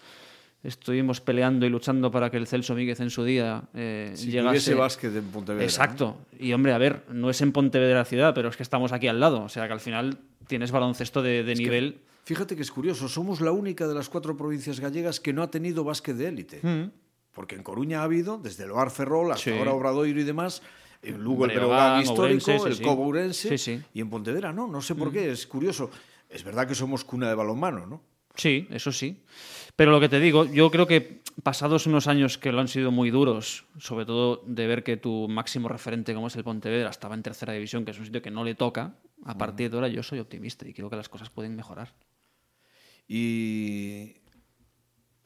estuvimos 0.64 1.22
peleando 1.22 1.66
y 1.66 1.70
luchando 1.70 2.12
para 2.12 2.30
que 2.30 2.38
el 2.38 2.48
Celso 2.48 2.76
Míguez 2.76 3.00
en 3.00 3.10
su 3.10 3.24
día 3.24 3.64
eh, 3.74 4.12
si 4.16 4.32
llegase... 4.32 4.74
básquet 4.74 5.16
en 5.16 5.26
Pontevedra. 5.26 5.64
Exacto. 5.64 6.18
Y 6.38 6.52
hombre, 6.54 6.74
a 6.74 6.78
ver, 6.78 7.04
no 7.12 7.30
es 7.30 7.42
en 7.42 7.52
Pontevedra 7.52 8.04
ciudad, 8.06 8.34
pero 8.34 8.50
es 8.50 8.58
que 8.58 8.64
estamos 8.64 8.92
aquí 8.92 9.08
al 9.08 9.20
lado. 9.20 9.44
O 9.44 9.50
sea 9.50 9.68
que 9.68 9.74
al 9.74 9.80
final 9.80 10.18
tienes 10.48 10.72
baloncesto 10.72 11.22
de, 11.22 11.44
nivel... 11.56 12.00
fíjate 12.26 12.56
que 12.56 12.64
es 12.64 12.72
curioso, 12.72 13.08
somos 13.08 13.40
la 13.40 13.52
única 13.52 13.88
de 13.88 13.94
las 13.94 14.10
cuatro 14.10 14.36
provincias 14.36 14.80
gallegas 14.80 15.20
que 15.20 15.32
no 15.32 15.44
ha 15.44 15.52
tenido 15.52 15.84
básquet 15.84 16.16
de 16.16 16.28
élite. 16.28 16.60
Mm. 16.62 16.92
Porque 17.40 17.56
en 17.56 17.64
Coruña 17.64 18.02
ha 18.02 18.04
habido, 18.04 18.38
desde 18.38 18.66
el 18.66 18.72
Ferrol 18.92 19.32
hasta 19.32 19.58
ahora 19.58 19.72
Obradoiro 19.72 20.20
y 20.20 20.26
demás, 20.26 20.62
en 21.02 21.24
Lugo 21.24 21.46
el 21.46 21.52
Breogán 21.56 22.02
histórico, 22.02 22.68
el 22.68 22.82
Cobo 22.82 23.08
Urense, 23.08 23.82
y 23.94 24.02
en 24.02 24.10
Pontevedra 24.10 24.52
no, 24.52 24.68
no 24.68 24.82
sé 24.82 24.94
por 24.94 25.08
mm. 25.08 25.14
qué, 25.14 25.32
es 25.32 25.48
curioso. 25.48 25.90
Es 26.30 26.44
verdad 26.44 26.68
que 26.68 26.76
somos 26.76 27.06
cuna 27.06 27.30
de 27.30 27.36
balonmano, 27.36 27.88
¿no? 27.88 28.02
Sí, 28.36 28.68
eso 28.72 28.92
sí. 28.92 29.24
Pero 29.78 29.92
lo 29.92 30.02
que 30.02 30.10
te 30.10 30.20
digo, 30.20 30.44
yo 30.44 30.70
creo 30.70 30.86
que 30.86 31.22
pasados 31.42 31.88
unos 31.88 32.08
años 32.08 32.38
que 32.38 32.52
lo 32.52 32.60
han 32.60 32.68
sido 32.68 32.92
muy 32.92 33.10
duros, 33.10 33.64
sobre 33.78 34.06
todo 34.06 34.44
de 34.46 34.68
ver 34.68 34.84
que 34.84 34.98
tu 34.98 35.30
máximo 35.30 35.70
referente, 35.70 36.14
como 36.14 36.28
es 36.28 36.36
el 36.36 36.44
Pontevedra, 36.44 36.90
estaba 36.90 37.16
en 37.16 37.24
tercera 37.24 37.54
división, 37.54 37.86
que 37.86 37.92
es 37.92 38.00
un 38.00 38.06
sitio 38.06 38.22
que 38.22 38.32
no 38.32 38.44
le 38.44 38.56
toca, 38.56 38.96
a 39.24 39.38
partir 39.38 39.70
de 39.70 39.78
ahora 39.78 39.88
yo 39.88 40.04
soy 40.04 40.20
optimista 40.20 40.68
y 40.68 40.74
creo 40.74 40.90
que 40.90 40.98
las 40.98 41.08
cosas 41.08 41.30
pueden 41.30 41.56
mejorar. 41.56 41.94
¿Y 43.08 44.18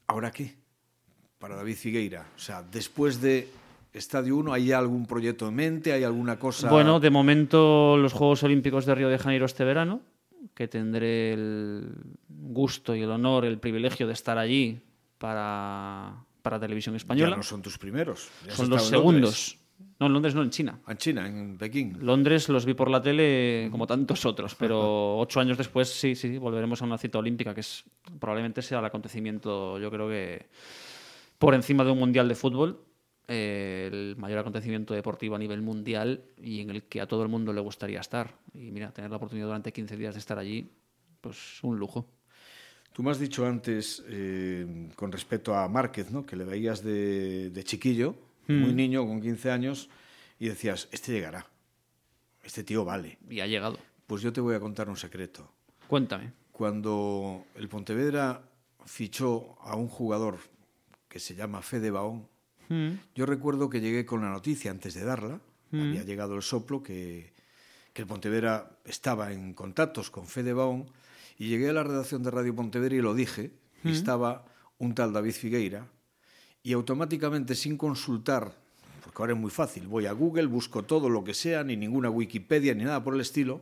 ahora 0.05 0.31
qué? 0.31 0.61
Para 1.43 1.57
David 1.57 1.75
Figueira? 1.75 2.25
O 2.37 2.39
sea, 2.39 2.63
después 2.63 3.19
de 3.19 3.49
Estadio 3.91 4.37
1, 4.37 4.53
¿hay 4.53 4.71
algún 4.71 5.05
proyecto 5.05 5.49
en 5.49 5.55
mente? 5.55 5.91
¿Hay 5.91 6.05
alguna 6.05 6.39
cosa? 6.39 6.69
Bueno, 6.69 7.01
de 7.01 7.09
momento 7.09 7.97
los 7.97 8.13
Juegos 8.13 8.43
Olímpicos 8.43 8.85
de 8.85 8.95
Río 8.95 9.09
de 9.09 9.17
Janeiro 9.17 9.45
este 9.45 9.65
verano, 9.65 9.99
que 10.53 10.69
tendré 10.69 11.33
el 11.33 11.95
gusto 12.29 12.95
y 12.95 13.01
el 13.01 13.11
honor, 13.11 13.43
el 13.43 13.59
privilegio 13.59 14.07
de 14.07 14.13
estar 14.13 14.37
allí 14.37 14.79
para, 15.17 16.13
para 16.41 16.61
televisión 16.61 16.95
española. 16.95 17.31
Ya 17.31 17.35
no 17.35 17.43
son 17.43 17.61
tus 17.61 17.77
primeros. 17.77 18.29
Ya 18.47 18.55
Son 18.55 18.69
los 18.69 18.87
segundos. 18.87 19.57
No, 19.99 20.05
en 20.05 20.13
Londres 20.13 20.35
no, 20.35 20.43
en 20.43 20.49
China. 20.49 20.79
En 20.87 20.95
China, 20.95 21.27
en 21.27 21.57
Pekín. 21.57 21.97
Londres 21.99 22.47
los 22.47 22.65
vi 22.65 22.73
por 22.73 22.89
la 22.89 23.01
tele 23.01 23.67
como 23.69 23.85
tantos 23.85 24.25
otros, 24.25 24.55
pero 24.55 25.17
ocho 25.17 25.41
años 25.41 25.57
después 25.57 25.89
sí, 25.89 26.15
sí, 26.15 26.37
volveremos 26.37 26.81
a 26.81 26.85
una 26.85 26.97
cita 26.97 27.17
olímpica, 27.19 27.53
que 27.53 27.59
es 27.59 27.83
probablemente 28.17 28.61
sea 28.61 28.79
el 28.79 28.85
acontecimiento, 28.85 29.77
yo 29.77 29.91
creo 29.91 30.07
que 30.07 30.47
por 31.43 31.55
encima 31.55 31.83
de 31.83 31.91
un 31.91 31.99
mundial 31.99 32.29
de 32.29 32.35
fútbol, 32.35 32.85
eh, 33.27 33.89
el 33.91 34.15
mayor 34.17 34.39
acontecimiento 34.39 34.93
deportivo 34.93 35.35
a 35.35 35.39
nivel 35.39 35.61
mundial 35.61 36.23
y 36.41 36.61
en 36.61 36.69
el 36.69 36.83
que 36.83 37.01
a 37.01 37.05
todo 37.05 37.21
el 37.23 37.27
mundo 37.27 37.51
le 37.51 37.59
gustaría 37.59 37.99
estar. 37.99 38.33
Y 38.53 38.71
mira, 38.71 38.93
tener 38.93 39.11
la 39.11 39.17
oportunidad 39.17 39.47
durante 39.47 39.73
15 39.73 39.97
días 39.97 40.13
de 40.15 40.19
estar 40.19 40.39
allí, 40.39 40.71
pues 41.19 41.61
un 41.61 41.77
lujo. 41.77 42.07
Tú 42.93 43.03
me 43.03 43.11
has 43.11 43.19
dicho 43.19 43.45
antes, 43.45 44.03
eh, 44.07 44.89
con 44.95 45.11
respecto 45.11 45.53
a 45.53 45.67
Márquez, 45.67 46.11
¿no? 46.11 46.25
que 46.25 46.37
le 46.37 46.45
veías 46.45 46.81
de, 46.81 47.49
de 47.49 47.63
chiquillo, 47.65 48.15
muy 48.47 48.73
niño, 48.73 49.05
con 49.05 49.21
15 49.21 49.51
años, 49.51 49.89
y 50.39 50.47
decías, 50.47 50.87
este 50.91 51.11
llegará, 51.11 51.47
este 52.43 52.63
tío 52.63 52.85
vale. 52.85 53.17
Y 53.29 53.41
ha 53.41 53.47
llegado. 53.47 53.79
Pues 54.07 54.21
yo 54.21 54.31
te 54.31 54.39
voy 54.39 54.55
a 54.55 54.59
contar 54.61 54.87
un 54.87 54.97
secreto. 54.97 55.49
Cuéntame. 55.87 56.31
Cuando 56.51 57.45
el 57.55 57.67
Pontevedra 57.67 58.43
fichó 58.85 59.57
a 59.61 59.75
un 59.75 59.87
jugador 59.87 60.37
que 61.13 61.19
se 61.19 61.35
llama 61.35 61.61
Fede 61.61 61.91
Baón, 61.91 62.27
yo 63.13 63.27
recuerdo 63.27 63.69
que 63.69 63.81
llegué 63.81 64.03
con 64.03 64.21
la 64.21 64.31
noticia 64.31 64.71
antes 64.71 64.95
de 64.95 65.03
darla, 65.03 65.39
había 65.71 66.01
llegado 66.01 66.35
el 66.35 66.41
soplo 66.41 66.81
que, 66.81 67.33
que 67.93 68.01
el 68.01 68.07
Pontevedra 68.07 68.79
estaba 68.83 69.31
en 69.31 69.53
contactos 69.53 70.09
con 70.09 70.25
Fede 70.25 70.53
Baón, 70.53 70.87
y 71.37 71.49
llegué 71.49 71.69
a 71.69 71.73
la 71.73 71.83
redacción 71.83 72.23
de 72.23 72.31
Radio 72.31 72.55
Pontevedra 72.55 72.95
y 72.95 73.01
lo 73.01 73.13
dije, 73.13 73.51
y 73.83 73.91
estaba 73.91 74.45
un 74.79 74.95
tal 74.95 75.13
David 75.13 75.33
Figueira, 75.33 75.85
y 76.63 76.73
automáticamente 76.73 77.53
sin 77.53 77.77
consultar, 77.77 78.57
porque 79.03 79.21
ahora 79.21 79.33
es 79.33 79.39
muy 79.39 79.51
fácil, 79.51 79.85
voy 79.85 80.07
a 80.07 80.13
Google, 80.13 80.47
busco 80.47 80.81
todo 80.81 81.09
lo 81.09 81.23
que 81.23 81.35
sea, 81.35 81.63
ni 81.63 81.77
ninguna 81.77 82.09
Wikipedia, 82.09 82.73
ni 82.73 82.85
nada 82.85 83.03
por 83.03 83.13
el 83.13 83.21
estilo, 83.21 83.61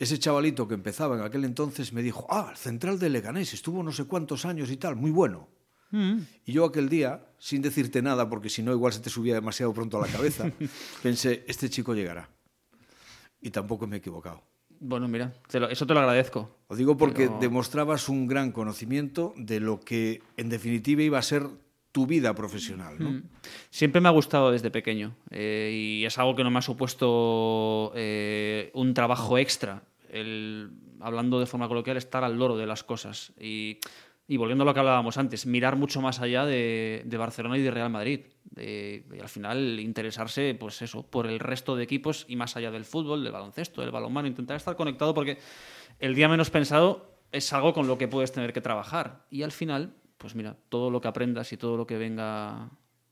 ese 0.00 0.18
chavalito 0.18 0.66
que 0.66 0.74
empezaba 0.74 1.14
en 1.14 1.22
aquel 1.22 1.44
entonces 1.44 1.92
me 1.92 2.02
dijo, 2.02 2.26
ah, 2.28 2.48
el 2.50 2.56
central 2.56 2.98
de 2.98 3.08
Leganés, 3.08 3.54
estuvo 3.54 3.84
no 3.84 3.92
sé 3.92 4.06
cuántos 4.06 4.44
años 4.44 4.68
y 4.72 4.76
tal, 4.78 4.96
muy 4.96 5.12
bueno. 5.12 5.59
Y 5.92 6.52
yo 6.52 6.64
aquel 6.64 6.88
día, 6.88 7.24
sin 7.38 7.62
decirte 7.62 8.00
nada, 8.02 8.28
porque 8.28 8.48
si 8.48 8.62
no 8.62 8.72
igual 8.72 8.92
se 8.92 9.00
te 9.00 9.10
subía 9.10 9.34
demasiado 9.34 9.72
pronto 9.74 9.98
a 10.02 10.06
la 10.06 10.12
cabeza, 10.12 10.50
pensé, 11.02 11.44
este 11.48 11.68
chico 11.70 11.94
llegará. 11.94 12.28
Y 13.40 13.50
tampoco 13.50 13.86
me 13.86 13.96
he 13.96 13.98
equivocado. 13.98 14.42
Bueno, 14.82 15.08
mira, 15.08 15.32
te 15.48 15.60
lo- 15.60 15.68
eso 15.68 15.86
te 15.86 15.92
lo 15.94 16.00
agradezco. 16.00 16.56
Lo 16.68 16.76
digo 16.76 16.96
porque 16.96 17.26
Pero- 17.26 17.38
demostrabas 17.40 18.08
un 18.08 18.26
gran 18.26 18.52
conocimiento 18.52 19.34
de 19.36 19.60
lo 19.60 19.80
que 19.80 20.22
en 20.36 20.48
definitiva 20.48 21.02
iba 21.02 21.18
a 21.18 21.22
ser 21.22 21.46
tu 21.92 22.06
vida 22.06 22.34
profesional. 22.34 22.94
¿no? 22.98 23.20
Siempre 23.70 24.00
me 24.00 24.08
ha 24.08 24.12
gustado 24.12 24.52
desde 24.52 24.70
pequeño 24.70 25.16
eh, 25.30 25.98
y 26.00 26.04
es 26.04 26.16
algo 26.18 26.36
que 26.36 26.44
no 26.44 26.50
me 26.50 26.60
ha 26.60 26.62
supuesto 26.62 27.92
eh, 27.96 28.70
un 28.74 28.94
trabajo 28.94 29.36
extra, 29.38 29.82
el, 30.08 30.70
hablando 31.00 31.40
de 31.40 31.46
forma 31.46 31.66
coloquial, 31.68 31.96
estar 31.96 32.22
al 32.24 32.38
loro 32.38 32.56
de 32.56 32.66
las 32.66 32.84
cosas. 32.84 33.32
Y, 33.40 33.78
y 34.30 34.36
volviendo 34.36 34.62
a 34.62 34.64
lo 34.64 34.72
que 34.72 34.78
hablábamos 34.78 35.18
antes, 35.18 35.44
mirar 35.44 35.74
mucho 35.74 36.00
más 36.00 36.20
allá 36.20 36.46
de, 36.46 37.04
Barcelona 37.18 37.58
y 37.58 37.62
de 37.62 37.70
Real 37.72 37.90
Madrid. 37.90 38.20
Y 38.56 39.18
al 39.18 39.28
final 39.28 39.80
interesarse, 39.80 40.54
pues 40.54 40.82
eso, 40.82 41.02
por 41.02 41.26
el 41.26 41.40
resto 41.40 41.74
de 41.74 41.82
equipos 41.82 42.26
y 42.28 42.36
más 42.36 42.56
allá 42.56 42.70
del 42.70 42.84
fútbol, 42.84 43.24
del 43.24 43.32
baloncesto, 43.32 43.80
del 43.80 43.90
balonmano, 43.90 44.28
intentar 44.28 44.56
estar 44.56 44.76
conectado 44.76 45.14
porque 45.14 45.38
el 45.98 46.14
día 46.14 46.28
menos 46.28 46.48
pensado 46.48 47.18
es 47.32 47.52
algo 47.52 47.74
con 47.74 47.88
lo 47.88 47.98
que 47.98 48.06
puedes 48.06 48.30
tener 48.30 48.52
que 48.52 48.60
trabajar. 48.60 49.26
Y 49.30 49.42
al 49.42 49.50
final, 49.50 49.96
pues 50.16 50.36
mira, 50.36 50.56
todo 50.68 50.92
lo 50.92 51.00
que 51.00 51.08
aprendas 51.08 51.52
y 51.52 51.56
todo 51.56 51.76
lo 51.76 51.84
que 51.84 51.98
venga 51.98 52.70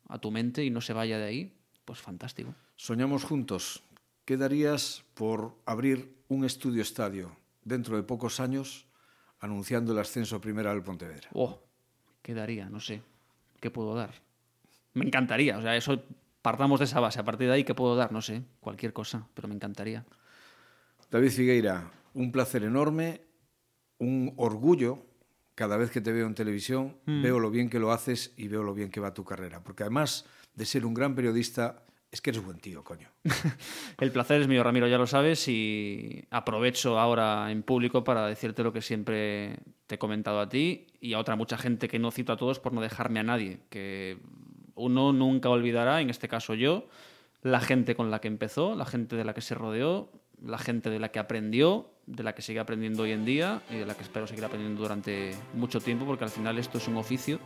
a 0.08 0.18
tu 0.20 0.30
mente 0.30 0.64
y 0.64 0.70
no 0.70 0.80
se 0.80 0.92
vaya 0.92 1.18
de 1.18 1.24
ahí, 1.24 1.58
pues 1.84 1.98
fantástico. 1.98 2.54
Soñamos 2.76 3.24
juntos. 3.24 3.82
¿Qué 4.24 4.36
darías 4.36 5.02
por 5.14 5.56
abrir 5.66 6.14
un 6.28 6.44
estudio 6.44 6.80
estadio 6.80 7.36
dentro 7.64 7.96
de 7.96 8.04
pocos 8.04 8.38
años 8.38 8.87
anunciando 9.40 9.92
el 9.92 9.98
ascenso 9.98 10.36
a 10.36 10.40
primera 10.40 10.72
del 10.72 10.82
Pontevedra? 10.82 11.28
Oh, 11.32 11.60
¿qué 12.22 12.34
daría? 12.34 12.68
No 12.68 12.80
sé. 12.80 13.02
¿Qué 13.60 13.70
puedo 13.70 13.94
dar? 13.94 14.14
Me 14.94 15.04
encantaría. 15.04 15.58
O 15.58 15.62
sea, 15.62 15.76
eso 15.76 16.02
partamos 16.42 16.78
de 16.80 16.84
esa 16.84 17.00
base. 17.00 17.20
A 17.20 17.24
partir 17.24 17.48
de 17.48 17.54
ahí, 17.54 17.64
¿qué 17.64 17.74
puedo 17.74 17.96
dar? 17.96 18.12
No 18.12 18.22
sé. 18.22 18.42
Cualquier 18.60 18.92
cosa, 18.92 19.26
pero 19.34 19.48
me 19.48 19.54
encantaría. 19.54 20.04
David 21.10 21.30
Figueira, 21.30 21.90
un 22.14 22.32
placer 22.32 22.64
enorme, 22.64 23.22
un 23.98 24.34
orgullo. 24.36 25.04
Cada 25.54 25.76
vez 25.76 25.90
que 25.90 26.00
te 26.00 26.12
veo 26.12 26.28
en 26.28 26.36
televisión, 26.36 26.98
veo 27.04 27.40
lo 27.40 27.50
bien 27.50 27.68
que 27.68 27.80
lo 27.80 27.90
haces 27.90 28.32
y 28.36 28.46
veo 28.46 28.62
lo 28.62 28.74
bien 28.74 28.92
que 28.92 29.00
va 29.00 29.12
tu 29.12 29.24
carrera. 29.24 29.60
Porque 29.60 29.82
además 29.82 30.24
de 30.54 30.64
ser 30.64 30.86
un 30.86 30.94
gran 30.94 31.16
periodista, 31.16 31.82
es 32.10 32.20
que 32.20 32.30
eres 32.30 32.42
buen 32.42 32.58
tío, 32.58 32.82
coño. 32.84 33.08
El 33.98 34.10
placer 34.12 34.40
es 34.40 34.48
mío, 34.48 34.62
Ramiro, 34.62 34.88
ya 34.88 34.98
lo 34.98 35.06
sabes, 35.06 35.46
y 35.48 36.24
aprovecho 36.30 36.98
ahora 36.98 37.50
en 37.50 37.62
público 37.62 38.04
para 38.04 38.26
decirte 38.26 38.62
lo 38.62 38.72
que 38.72 38.80
siempre 38.80 39.58
te 39.86 39.96
he 39.96 39.98
comentado 39.98 40.40
a 40.40 40.48
ti 40.48 40.86
y 41.00 41.12
a 41.12 41.18
otra 41.18 41.36
mucha 41.36 41.58
gente 41.58 41.88
que 41.88 41.98
no 41.98 42.10
cito 42.10 42.32
a 42.32 42.36
todos 42.36 42.60
por 42.60 42.72
no 42.72 42.80
dejarme 42.80 43.20
a 43.20 43.24
nadie, 43.24 43.60
que 43.68 44.18
uno 44.74 45.12
nunca 45.12 45.50
olvidará, 45.50 46.00
en 46.00 46.08
este 46.08 46.28
caso 46.28 46.54
yo, 46.54 46.88
la 47.42 47.60
gente 47.60 47.94
con 47.94 48.10
la 48.10 48.20
que 48.20 48.28
empezó, 48.28 48.74
la 48.74 48.86
gente 48.86 49.16
de 49.16 49.24
la 49.24 49.34
que 49.34 49.40
se 49.40 49.54
rodeó, 49.54 50.10
la 50.44 50.58
gente 50.58 50.90
de 50.90 50.98
la 50.98 51.10
que 51.10 51.18
aprendió, 51.18 51.90
de 52.06 52.22
la 52.22 52.34
que 52.34 52.42
sigue 52.42 52.60
aprendiendo 52.60 53.02
hoy 53.02 53.12
en 53.12 53.24
día 53.24 53.62
y 53.70 53.76
de 53.76 53.86
la 53.86 53.94
que 53.94 54.02
espero 54.02 54.26
seguir 54.26 54.44
aprendiendo 54.44 54.80
durante 54.80 55.34
mucho 55.54 55.80
tiempo, 55.80 56.06
porque 56.06 56.24
al 56.24 56.30
final 56.30 56.58
esto 56.58 56.78
es 56.78 56.88
un 56.88 56.96
oficio 56.96 57.38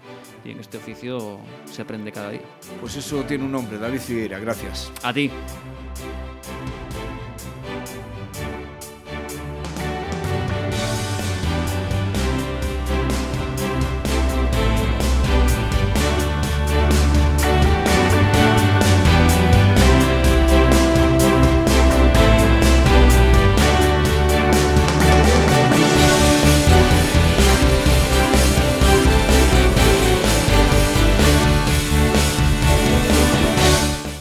y 0.45 0.51
en 0.51 0.61
este 0.61 0.79
oficio 0.79 1.41
se 1.65 1.83
aprende 1.83 2.13
cada 2.13 2.31
día. 2.31 2.43
Pues 2.81 2.97
eso 2.97 3.23
tiene 3.25 3.45
un 3.45 3.53
nombre, 3.53 3.79
David 3.79 4.01
Figueira, 4.01 4.39
gracias. 4.39 4.93
A 5.03 5.13
ti. 5.13 5.31